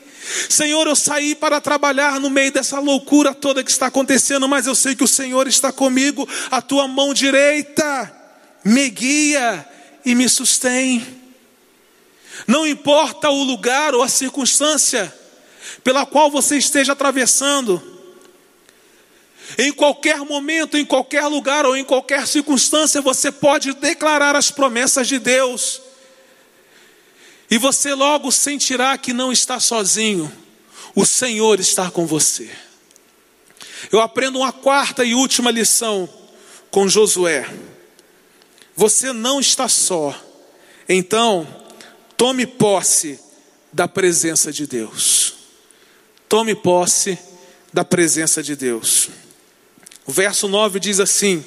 Senhor, 0.49 0.87
eu 0.87 0.97
saí 0.97 1.35
para 1.35 1.61
trabalhar 1.61 2.19
no 2.21 2.29
meio 2.29 2.51
dessa 2.51 2.81
loucura 2.81 3.33
toda 3.33 3.62
que 3.62 3.71
está 3.71 3.87
acontecendo, 3.87 4.49
mas 4.49 4.67
eu 4.67 4.75
sei 4.75 4.95
que 4.95 5.05
o 5.05 5.09
Senhor 5.09 5.47
está 5.47 5.71
comigo, 5.71 6.29
a 6.51 6.61
tua 6.61 6.89
mão 6.89 7.15
direita 7.15 8.12
me 8.65 8.91
guia 8.91 9.67
e 10.05 10.15
me 10.15 10.29
sustém. 10.29 11.07
Não 12.47 12.67
importa 12.67 13.31
o 13.31 13.45
lugar 13.45 13.95
ou 13.95 14.03
a 14.03 14.09
circunstância 14.09 15.15
pela 15.85 16.05
qual 16.05 16.31
você 16.31 16.57
esteja 16.57 16.93
atravessando, 16.93 17.81
em 19.57 19.73
qualquer 19.73 20.19
momento, 20.19 20.77
em 20.77 20.85
qualquer 20.85 21.27
lugar 21.27 21.65
ou 21.65 21.77
em 21.77 21.85
qualquer 21.85 22.27
circunstância, 22.27 23.01
você 23.01 23.31
pode 23.31 23.73
declarar 23.75 24.35
as 24.35 24.51
promessas 24.51 25.07
de 25.07 25.19
Deus, 25.19 25.81
e 27.51 27.59
você 27.59 27.95
logo 27.95 28.33
sentirá 28.33 28.97
que 28.99 29.13
não 29.13 29.31
está 29.31 29.61
sozinho, 29.61 30.31
o 30.95 31.05
Senhor 31.05 31.61
está 31.61 31.91
com 31.91 32.07
você. 32.07 32.51
Eu 33.93 34.01
aprendo 34.01 34.39
uma 34.39 34.53
quarta 34.53 35.05
e 35.05 35.15
última 35.15 35.51
lição 35.51 36.09
com 36.71 36.89
Josué. 36.89 37.49
Você 38.75 39.13
não 39.13 39.39
está 39.39 39.69
só. 39.69 40.15
Então, 40.89 41.47
tome 42.17 42.47
posse 42.47 43.19
da 43.73 43.87
presença 43.87 44.53
de 44.53 44.67
Deus. 44.67 45.35
Tome 46.29 46.55
posse 46.55 47.19
da 47.73 47.85
presença 47.85 48.43
de 48.43 48.57
Deus. 48.57 49.09
O 50.07 50.13
verso 50.13 50.49
9 50.49 50.81
diz 50.81 50.99
assim: 50.99 51.45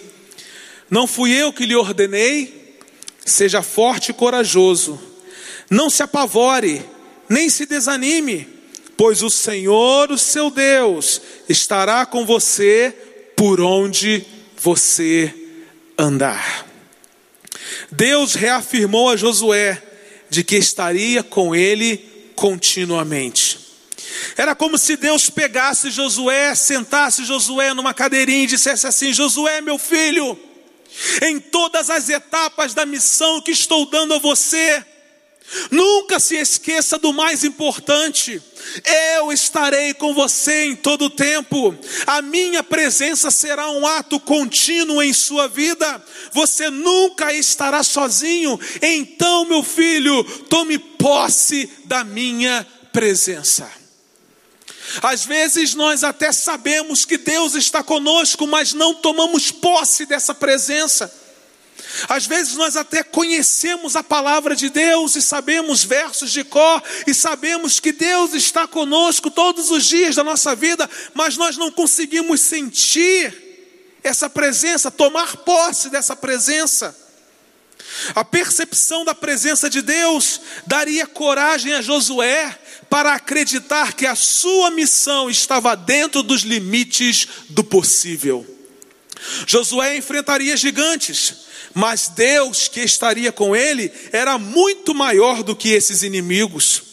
Não 0.89 1.07
fui 1.07 1.31
eu 1.31 1.51
que 1.51 1.65
lhe 1.65 1.75
ordenei, 1.75 2.77
seja 3.25 3.61
forte 3.61 4.11
e 4.11 4.13
corajoso, 4.13 4.99
não 5.69 5.89
se 5.89 6.01
apavore, 6.01 6.83
nem 7.27 7.49
se 7.49 7.65
desanime, 7.65 8.47
pois 8.97 9.21
o 9.21 9.29
Senhor, 9.29 10.11
o 10.11 10.17
seu 10.17 10.49
Deus, 10.49 11.21
estará 11.47 12.05
com 12.05 12.25
você 12.25 12.95
por 13.35 13.61
onde 13.61 14.25
você 14.57 15.33
andar. 15.97 16.67
Deus 17.91 18.33
reafirmou 18.33 19.09
a 19.09 19.15
Josué 19.15 19.81
de 20.29 20.43
que 20.43 20.55
estaria 20.55 21.23
com 21.23 21.55
ele 21.55 21.97
continuamente. 22.35 23.59
Era 24.37 24.55
como 24.55 24.77
se 24.77 24.95
Deus 24.95 25.29
pegasse 25.29 25.91
Josué, 25.91 26.55
sentasse 26.55 27.25
Josué 27.25 27.73
numa 27.73 27.93
cadeirinha 27.93 28.43
e 28.43 28.47
dissesse 28.47 28.87
assim: 28.87 29.13
Josué, 29.13 29.61
meu 29.61 29.77
filho, 29.77 30.37
em 31.21 31.39
todas 31.39 31.89
as 31.89 32.09
etapas 32.09 32.73
da 32.73 32.85
missão 32.85 33.41
que 33.41 33.51
estou 33.51 33.85
dando 33.85 34.13
a 34.13 34.19
você, 34.19 34.83
Nunca 35.71 36.19
se 36.19 36.35
esqueça 36.35 36.97
do 36.97 37.13
mais 37.13 37.43
importante. 37.43 38.41
Eu 39.15 39.31
estarei 39.31 39.93
com 39.93 40.13
você 40.13 40.65
em 40.65 40.75
todo 40.75 41.05
o 41.05 41.09
tempo. 41.09 41.75
A 42.05 42.21
minha 42.21 42.61
presença 42.61 43.31
será 43.31 43.69
um 43.71 43.85
ato 43.85 44.19
contínuo 44.19 45.01
em 45.01 45.13
sua 45.13 45.47
vida. 45.47 46.03
Você 46.31 46.69
nunca 46.69 47.33
estará 47.33 47.83
sozinho. 47.83 48.59
Então, 48.81 49.45
meu 49.45 49.63
filho, 49.63 50.23
tome 50.49 50.77
posse 50.77 51.69
da 51.85 52.03
minha 52.03 52.65
presença. 52.91 53.69
Às 55.01 55.23
vezes 55.25 55.75
nós 55.75 56.03
até 56.03 56.31
sabemos 56.31 57.05
que 57.05 57.17
Deus 57.17 57.53
está 57.53 57.83
conosco, 57.83 58.47
mas 58.47 58.73
não 58.73 58.93
tomamos 58.93 59.51
posse 59.51 60.05
dessa 60.05 60.33
presença. 60.33 61.18
Às 62.07 62.25
vezes 62.25 62.55
nós 62.55 62.75
até 62.75 63.03
conhecemos 63.03 63.95
a 63.95 64.03
palavra 64.03 64.55
de 64.55 64.69
Deus 64.69 65.15
e 65.15 65.21
sabemos 65.21 65.83
versos 65.83 66.31
de 66.31 66.43
cor 66.43 66.81
e 67.07 67.13
sabemos 67.13 67.79
que 67.79 67.91
Deus 67.91 68.33
está 68.33 68.67
conosco 68.67 69.31
todos 69.31 69.71
os 69.71 69.85
dias 69.85 70.15
da 70.15 70.23
nossa 70.23 70.55
vida, 70.55 70.89
mas 71.13 71.37
nós 71.37 71.57
não 71.57 71.71
conseguimos 71.71 72.41
sentir 72.41 73.49
essa 74.03 74.29
presença, 74.29 74.91
tomar 74.91 75.37
posse 75.37 75.89
dessa 75.89 76.15
presença. 76.15 76.95
A 78.13 78.23
percepção 78.23 79.03
da 79.03 79.15
presença 79.15 79.69
de 79.69 79.81
Deus 79.81 80.41
daria 80.67 81.07
coragem 81.07 81.73
a 81.73 81.81
Josué 81.81 82.57
para 82.89 83.13
acreditar 83.13 83.93
que 83.93 84.05
a 84.05 84.15
sua 84.15 84.69
missão 84.71 85.29
estava 85.29 85.75
dentro 85.75 86.21
dos 86.21 86.41
limites 86.41 87.27
do 87.49 87.63
possível. 87.63 88.45
Josué 89.45 89.97
enfrentaria 89.97 90.55
gigantes, 90.55 91.48
mas 91.73 92.07
Deus 92.09 92.67
que 92.67 92.81
estaria 92.81 93.31
com 93.31 93.55
ele 93.55 93.91
era 94.11 94.37
muito 94.37 94.93
maior 94.93 95.43
do 95.43 95.55
que 95.55 95.69
esses 95.69 96.03
inimigos. 96.03 96.83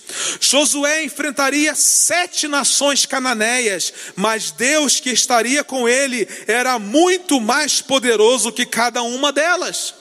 Josué 0.41 1.03
enfrentaria 1.03 1.75
sete 1.75 2.47
nações 2.47 3.05
cananeias, 3.05 3.93
mas 4.15 4.51
Deus 4.51 5.01
que 5.01 5.11
estaria 5.11 5.65
com 5.65 5.89
ele 5.89 6.29
era 6.47 6.79
muito 6.79 7.41
mais 7.41 7.81
poderoso 7.81 8.53
que 8.53 8.65
cada 8.65 9.03
uma 9.03 9.33
delas. 9.33 9.95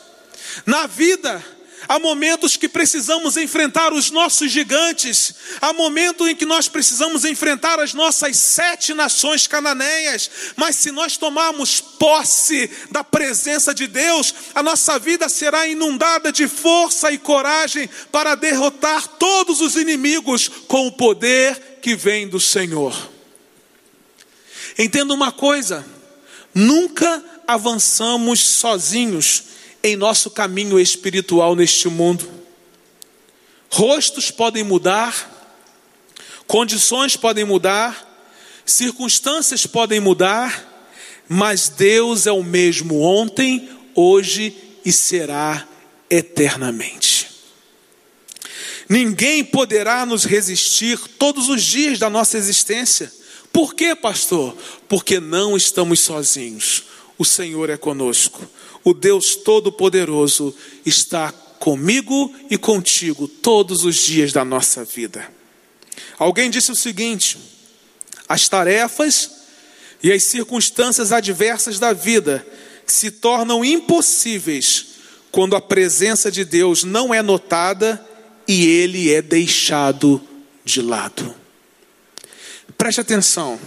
Na 0.65 0.87
vida, 0.87 1.43
Há 1.87 1.99
momentos 1.99 2.57
que 2.57 2.67
precisamos 2.67 3.37
enfrentar 3.37 3.93
os 3.93 4.09
nossos 4.09 4.51
gigantes. 4.51 5.35
Há 5.61 5.71
momento 5.71 6.27
em 6.27 6.35
que 6.35 6.45
nós 6.45 6.67
precisamos 6.67 7.25
enfrentar 7.25 7.79
as 7.79 7.93
nossas 7.93 8.37
sete 8.37 8.93
nações 8.93 9.45
cananeias. 9.45 10.29
Mas 10.55 10.75
se 10.77 10.91
nós 10.91 11.17
tomarmos 11.17 11.79
posse 11.79 12.69
da 12.89 13.03
presença 13.03 13.73
de 13.73 13.87
Deus, 13.87 14.33
a 14.53 14.63
nossa 14.63 14.97
vida 14.97 15.29
será 15.29 15.67
inundada 15.67 16.31
de 16.31 16.47
força 16.47 17.11
e 17.11 17.17
coragem 17.17 17.89
para 18.11 18.35
derrotar 18.35 19.07
todos 19.07 19.61
os 19.61 19.75
inimigos 19.75 20.49
com 20.67 20.87
o 20.87 20.91
poder 20.91 21.79
que 21.81 21.95
vem 21.95 22.27
do 22.27 22.39
Senhor. 22.39 23.11
Entenda 24.77 25.13
uma 25.13 25.31
coisa: 25.31 25.85
nunca 26.53 27.23
avançamos 27.47 28.39
sozinhos 28.39 29.54
em 29.85 29.95
nosso 29.95 30.31
caminho 30.31 30.79
espiritual 30.79 31.55
neste 31.55 31.87
mundo. 31.87 32.27
Rostos 33.69 34.31
podem 34.31 34.63
mudar, 34.63 35.31
condições 36.47 37.15
podem 37.15 37.45
mudar, 37.45 38.03
circunstâncias 38.65 39.67
podem 39.67 39.99
mudar, 39.99 40.89
mas 41.29 41.69
Deus 41.69 42.25
é 42.25 42.31
o 42.31 42.43
mesmo 42.43 42.99
ontem, 42.99 43.69
hoje 43.93 44.57
e 44.83 44.91
será 44.91 45.67
eternamente. 46.09 47.27
Ninguém 48.89 49.45
poderá 49.45 50.03
nos 50.03 50.23
resistir 50.23 50.97
todos 51.19 51.47
os 51.47 51.61
dias 51.61 51.99
da 51.99 52.09
nossa 52.09 52.39
existência. 52.39 53.13
Por 53.53 53.75
quê, 53.75 53.93
pastor? 53.93 54.57
Porque 54.89 55.19
não 55.19 55.55
estamos 55.55 55.99
sozinhos. 55.99 56.85
O 57.19 57.23
Senhor 57.23 57.69
é 57.69 57.77
conosco 57.77 58.49
o 58.85 58.93
Deus 58.93 59.35
Todo-Poderoso 59.35 60.55
está 60.85 61.31
comigo 61.59 62.33
e 62.49 62.57
contigo 62.57 63.27
todos 63.27 63.83
os 63.83 63.95
dias 63.95 64.31
da 64.31 64.45
nossa 64.45 64.85
vida. 64.85 65.27
Alguém 66.19 66.51
disse 66.51 66.71
o 66.71 66.75
seguinte: 66.75 67.37
as 68.29 68.47
tarefas 68.47 69.31
e 70.03 70.11
as 70.11 70.23
circunstâncias 70.23 71.11
adversas 71.11 71.79
da 71.79 71.91
vida 71.93 72.45
se 72.85 73.09
tornam 73.09 73.65
impossíveis 73.65 74.85
quando 75.31 75.55
a 75.55 75.61
presença 75.61 76.31
de 76.31 76.45
Deus 76.45 76.83
não 76.83 77.11
é 77.11 77.23
notada 77.23 78.05
e 78.47 78.67
ele 78.67 79.11
é 79.11 79.21
deixado 79.21 80.21
de 80.63 80.79
lado. 80.79 81.33
Preste 82.77 83.01
atenção. 83.01 83.59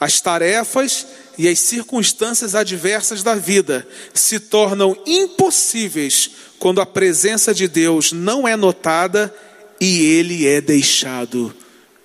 As 0.00 0.20
tarefas 0.20 1.06
e 1.38 1.48
as 1.48 1.60
circunstâncias 1.60 2.54
adversas 2.54 3.22
da 3.22 3.34
vida 3.34 3.86
se 4.12 4.38
tornam 4.38 4.96
impossíveis 5.06 6.30
quando 6.58 6.80
a 6.80 6.86
presença 6.86 7.54
de 7.54 7.66
Deus 7.66 8.12
não 8.12 8.46
é 8.46 8.56
notada 8.56 9.34
e 9.80 10.04
ele 10.04 10.46
é 10.46 10.60
deixado 10.60 11.54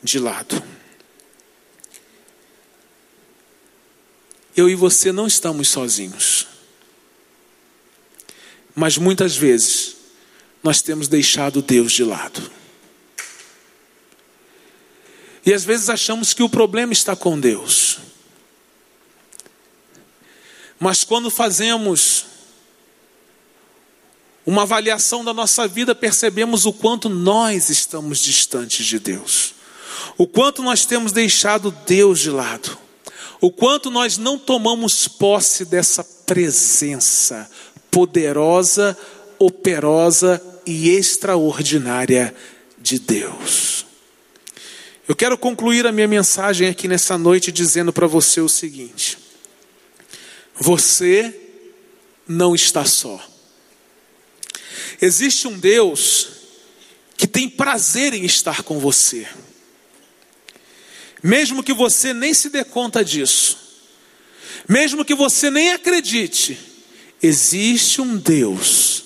de 0.02 0.20
lado. 0.20 0.63
Eu 4.56 4.68
e 4.68 4.74
você 4.74 5.12
não 5.12 5.28
estamos 5.28 5.68
sozinhos. 5.68 6.48
Mas 8.74 8.98
muitas 8.98 9.36
vezes 9.36 9.96
nós 10.63 10.82
temos 10.82 11.08
deixado 11.08 11.62
Deus 11.62 11.92
de 11.92 12.04
lado. 12.04 12.52
E 15.46 15.54
às 15.54 15.63
vezes 15.63 15.90
achamos 15.90 16.34
que 16.34 16.44
o 16.44 16.50
problema 16.50 16.92
está 16.92 17.16
com 17.16 17.40
Deus. 17.40 18.00
Mas 20.80 21.04
quando 21.04 21.30
fazemos 21.30 22.26
uma 24.46 24.62
avaliação 24.62 25.26
da 25.26 25.34
nossa 25.34 25.68
vida, 25.68 25.94
percebemos 25.94 26.66
o 26.66 26.72
quanto 26.72 27.10
nós 27.10 27.70
estamos 27.70 28.20
distantes 28.20 28.86
de 28.86 28.98
Deus, 28.98 29.54
o 30.18 30.26
quanto 30.26 30.63
nós 30.63 30.86
temos 30.86 31.12
deixado 31.12 31.76
Deus 31.86 32.20
de 32.20 32.30
lado, 32.30 32.78
o 33.42 33.52
quanto 33.52 33.92
nós 33.92 34.18
não 34.18 34.40
tomamos 34.40 35.08
posse 35.08 35.66
dessa 35.66 36.04
presença 36.04 37.50
poderosa, 37.92 38.98
operosa 39.38 40.42
e 40.66 40.90
extraordinária 40.90 42.34
de 42.80 43.00
Deus. 43.00 43.86
Eu 45.08 45.16
quero 45.16 45.38
concluir 45.38 45.86
a 45.88 45.92
minha 45.92 46.08
mensagem 46.08 46.68
aqui 46.70 46.88
nessa 46.88 47.18
noite 47.18 47.52
dizendo 47.52 47.92
para 47.92 48.08
você 48.08 48.40
o 48.40 48.50
seguinte: 48.50 49.18
você 50.60 51.34
não 52.28 52.56
está 52.56 52.86
só. 52.86 53.24
Existe 55.02 55.48
um 55.48 55.58
Deus 55.58 56.30
que 57.15 57.28
tem 57.28 57.50
prazer 57.50 58.13
em 58.13 58.26
estar 58.26 58.63
com 58.63 58.80
você. 58.80 59.28
Mesmo 61.22 61.63
que 61.63 61.74
você 61.74 62.13
nem 62.13 62.34
se 62.34 62.50
dê 62.50 62.63
conta 62.63 63.04
disso, 63.04 63.58
mesmo 64.67 65.04
que 65.04 65.15
você 65.15 65.50
nem 65.50 65.74
acredite, 65.74 66.58
existe 67.22 68.02
um 68.02 68.17
Deus 68.17 69.04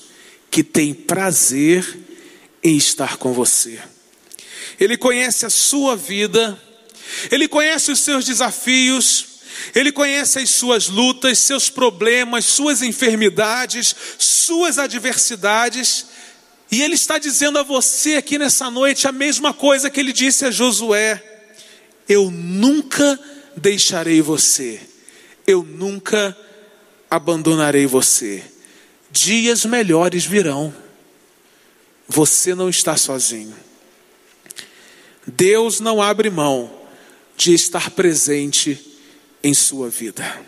que 0.50 0.64
tem 0.64 0.94
prazer 0.94 1.98
em 2.64 2.76
estar 2.76 3.18
com 3.18 3.34
você. 3.34 3.80
Ele 4.80 4.98
conhece 4.98 5.46
a 5.46 5.50
sua 5.50 5.96
vida, 5.96 6.62
ele 7.32 7.48
conhece 7.48 7.92
os 7.92 8.00
seus 8.00 8.26
desafios, 8.26 9.26
ele 9.74 9.92
conhece 9.92 10.40
as 10.40 10.50
suas 10.50 10.88
lutas, 10.88 11.40
seus 11.40 11.70
problemas, 11.70 12.46
suas 12.46 12.82
enfermidades, 12.82 13.96
suas 14.18 14.78
adversidades, 14.78 16.06
e 16.72 16.82
Ele 16.82 16.96
está 16.96 17.18
dizendo 17.18 17.60
a 17.60 17.64
você 17.64 18.16
aqui 18.16 18.38
nessa 18.38 18.72
noite 18.72 19.06
a 19.06 19.12
mesma 19.12 19.54
coisa 19.54 19.90
que 19.90 20.00
Ele 20.00 20.14
disse 20.14 20.46
a 20.46 20.52
Josué: 20.52 21.22
Eu 22.08 22.32
nunca 22.32 23.20
deixarei 23.58 24.22
você, 24.22 24.80
eu 25.46 25.64
nunca 25.64 26.36
abandonarei 27.10 27.86
você. 27.86 28.42
Dias 29.12 29.66
melhores 29.66 30.24
virão, 30.24 30.74
você 32.08 32.56
não 32.56 32.70
está 32.70 32.96
sozinho. 32.96 33.56
Deus 35.28 35.82
não 35.82 36.02
abre 36.02 36.30
mão 36.30 36.72
de 37.36 37.54
estar 37.54 37.92
presente 37.92 38.91
em 39.44 39.54
sua 39.54 39.90
vida. 39.90 40.40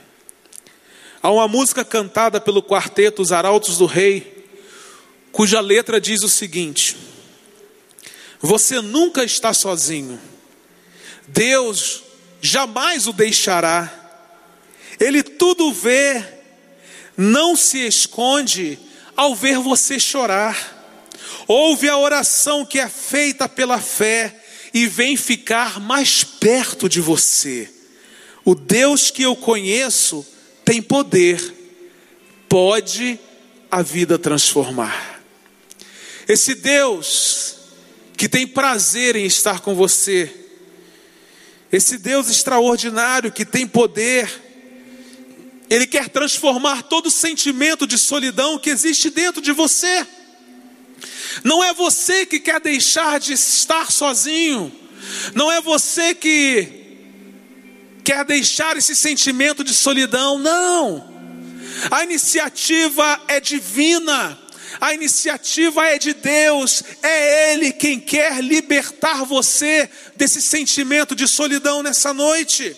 Há 1.22 1.32
uma 1.32 1.48
música 1.48 1.86
cantada 1.86 2.42
pelo 2.42 2.62
quarteto 2.62 3.22
Os 3.22 3.32
Arautos 3.32 3.78
do 3.78 3.86
Rei, 3.86 4.46
cuja 5.32 5.62
letra 5.62 6.00
diz 6.02 6.22
o 6.22 6.30
seguinte: 6.30 6.98
Você 8.42 8.82
nunca 8.82 9.24
está 9.24 9.54
sozinho, 9.54 10.20
Deus 11.28 12.04
jamais 12.42 13.08
o 13.08 13.14
deixará, 13.14 13.92
Ele 15.00 15.24
tudo 15.24 15.72
vê, 15.72 16.24
não 17.16 17.56
se 17.56 17.80
esconde 17.80 18.78
ao 19.16 19.34
ver 19.34 19.60
você 19.60 20.00
chorar. 20.00 20.82
Ouve 21.48 21.90
a 21.90 21.98
oração 21.98 22.66
que 22.66 22.80
é 22.80 22.88
feita 22.88 23.50
pela 23.50 23.80
fé 23.80 24.44
e 24.74 24.88
vem 24.88 25.16
ficar 25.16 25.80
mais 25.80 26.24
perto 26.24 26.90
de 26.90 27.00
você. 27.00 27.70
O 28.46 28.56
Deus 28.56 29.10
que 29.10 29.24
eu 29.24 29.36
conheço 29.36 30.26
tem 30.66 30.82
poder, 30.82 31.42
pode 32.50 33.20
a 33.72 33.82
vida 33.82 34.20
transformar. 34.20 35.22
Esse 36.28 36.54
Deus 36.56 37.56
que 38.18 38.30
tem 38.30 38.46
prazer 38.46 39.16
em 39.16 39.26
estar 39.26 39.62
com 39.62 39.74
você, 39.76 40.32
esse 41.72 41.98
Deus 41.98 42.30
extraordinário 42.30 43.32
que 43.32 43.46
tem 43.46 43.66
poder, 43.66 44.30
Ele 45.70 45.88
quer 45.88 46.10
transformar 46.10 46.84
todo 46.84 47.10
sentimento 47.10 47.88
de 47.88 47.98
solidão 47.98 48.60
que 48.60 48.70
existe 48.70 49.10
dentro 49.10 49.42
de 49.42 49.52
você. 49.52 50.06
Não 51.44 51.64
é 51.64 51.74
você 51.74 52.26
que 52.26 52.40
quer 52.40 52.60
deixar 52.60 53.20
de 53.20 53.34
estar 53.34 53.92
sozinho, 53.92 54.72
não 55.34 55.52
é 55.52 55.60
você 55.60 56.14
que 56.14 56.83
quer 58.04 58.26
deixar 58.26 58.78
esse 58.78 58.96
sentimento 58.96 59.63
de 59.63 59.74
solidão, 59.74 60.38
não. 60.38 61.12
A 61.89 62.04
iniciativa 62.04 63.22
é 63.28 63.39
divina, 63.39 64.38
a 64.80 64.94
iniciativa 64.94 65.86
é 65.88 65.98
de 65.98 66.13
Deus, 66.13 66.84
é 67.02 67.54
Ele 67.54 67.72
quem 67.72 68.00
quer 68.00 68.44
libertar 68.44 69.24
você 69.24 69.89
desse 70.16 70.42
sentimento 70.42 71.16
de 71.16 71.28
solidão 71.28 71.82
nessa 71.82 72.13
noite. 72.13 72.76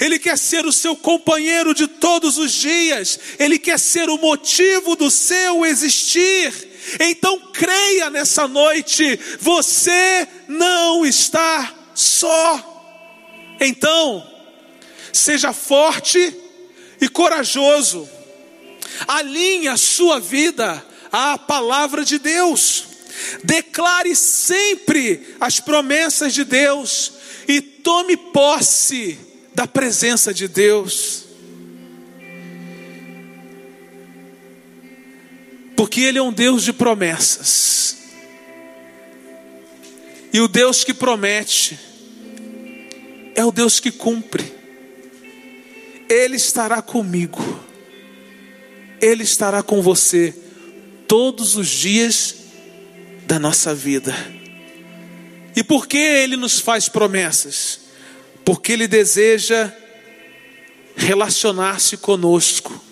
Ele 0.00 0.18
quer 0.18 0.38
ser 0.38 0.64
o 0.64 0.72
seu 0.72 0.96
companheiro 0.96 1.74
de 1.74 1.86
todos 1.86 2.38
os 2.38 2.52
dias, 2.52 3.18
Ele 3.38 3.58
quer 3.58 3.78
ser 3.78 4.08
o 4.08 4.18
motivo 4.18 4.96
do 4.96 5.10
seu 5.10 5.64
existir. 5.66 6.52
Então 7.00 7.50
creia 7.52 8.10
nessa 8.10 8.48
noite, 8.48 9.18
você 9.40 10.26
não 10.48 11.04
está 11.04 11.74
só. 11.94 12.72
Então, 13.60 14.35
seja 15.16 15.52
forte 15.52 16.34
e 17.00 17.08
corajoso, 17.08 18.08
alinhe 19.06 19.68
a 19.68 19.76
sua 19.76 20.20
vida 20.20 20.84
à 21.10 21.38
palavra 21.38 22.04
de 22.04 22.18
Deus, 22.18 22.84
declare 23.42 24.14
sempre 24.14 25.34
as 25.40 25.60
promessas 25.60 26.34
de 26.34 26.44
Deus 26.44 27.12
e 27.48 27.60
tome 27.60 28.16
posse 28.16 29.18
da 29.54 29.66
presença 29.66 30.34
de 30.34 30.48
Deus. 30.48 31.24
Porque 35.76 36.00
Ele 36.00 36.18
é 36.18 36.22
um 36.22 36.32
Deus 36.32 36.64
de 36.64 36.72
promessas. 36.72 37.96
E 40.32 40.40
o 40.40 40.48
Deus 40.48 40.84
que 40.84 40.92
promete 40.92 41.78
é 43.34 43.44
o 43.44 43.52
Deus 43.52 43.78
que 43.78 43.90
cumpre. 43.90 44.55
Ele 46.08 46.36
estará 46.36 46.80
comigo. 46.80 47.40
Ele 49.00 49.22
estará 49.22 49.62
com 49.62 49.82
você 49.82 50.34
todos 51.06 51.56
os 51.56 51.68
dias 51.68 52.34
da 53.26 53.38
nossa 53.38 53.74
vida. 53.74 54.14
E 55.54 55.64
por 55.64 55.86
que 55.86 55.96
Ele 55.96 56.36
nos 56.36 56.60
faz 56.60 56.88
promessas? 56.88 57.80
Porque 58.44 58.72
Ele 58.72 58.86
deseja 58.86 59.72
relacionar-se 60.94 61.96
conosco. 61.96 62.82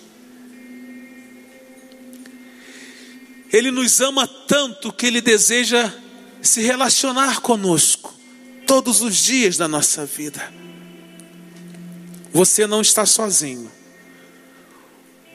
Ele 3.51 3.71
nos 3.71 4.01
ama 4.01 4.27
tanto 4.27 4.91
que 4.91 5.05
Ele 5.05 5.21
deseja 5.21 5.93
se 6.41 6.61
relacionar 6.61 7.41
conosco 7.41 8.13
todos 8.67 9.01
os 9.01 9.15
dias 9.15 9.57
da 9.57 9.67
nossa 9.67 10.05
vida. 10.05 10.64
Você 12.35 12.67
não 12.67 12.81
está 12.81 13.05
sozinho. 13.05 13.71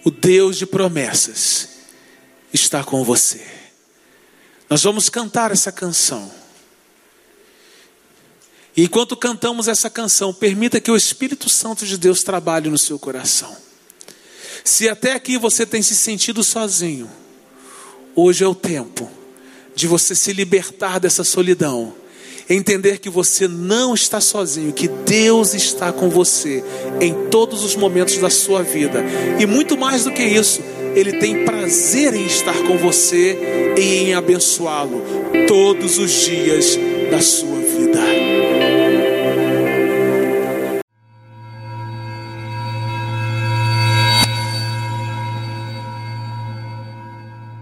O 0.04 0.10
Deus 0.10 0.58
de 0.58 0.66
promessas 0.66 1.66
está 2.52 2.84
com 2.84 3.02
você. 3.02 3.40
Nós 4.68 4.82
vamos 4.82 5.08
cantar 5.08 5.50
essa 5.50 5.72
canção. 5.72 6.30
E 8.76 8.82
enquanto 8.82 9.16
cantamos 9.16 9.66
essa 9.66 9.88
canção, 9.88 10.34
permita 10.34 10.78
que 10.78 10.90
o 10.90 10.96
Espírito 10.96 11.48
Santo 11.48 11.86
de 11.86 11.96
Deus 11.96 12.22
trabalhe 12.22 12.68
no 12.68 12.76
seu 12.76 12.98
coração. 12.98 13.56
Se 14.62 14.86
até 14.86 15.14
aqui 15.14 15.38
você 15.38 15.64
tem 15.64 15.80
se 15.80 15.96
sentido 15.96 16.44
sozinho, 16.44 17.10
hoje 18.14 18.44
é 18.44 18.46
o 18.46 18.54
tempo 18.54 19.10
de 19.74 19.86
você 19.86 20.14
se 20.14 20.34
libertar 20.34 21.00
dessa 21.00 21.24
solidão 21.24 21.94
entender 22.54 22.98
que 22.98 23.08
você 23.08 23.46
não 23.46 23.94
está 23.94 24.20
sozinho, 24.20 24.72
que 24.72 24.88
Deus 24.88 25.54
está 25.54 25.92
com 25.92 26.08
você 26.08 26.64
em 27.00 27.14
todos 27.30 27.64
os 27.64 27.76
momentos 27.76 28.18
da 28.18 28.28
sua 28.28 28.62
vida. 28.62 29.04
E 29.38 29.46
muito 29.46 29.78
mais 29.78 30.04
do 30.04 30.10
que 30.10 30.22
isso, 30.22 30.60
Ele 30.94 31.12
tem 31.12 31.44
prazer 31.44 32.14
em 32.14 32.26
estar 32.26 32.56
com 32.64 32.76
você 32.76 33.74
e 33.78 34.10
em 34.10 34.14
abençoá-lo 34.14 35.02
todos 35.46 35.98
os 35.98 36.10
dias 36.10 36.78
da 37.10 37.20
sua 37.20 37.58
vida. 37.60 38.29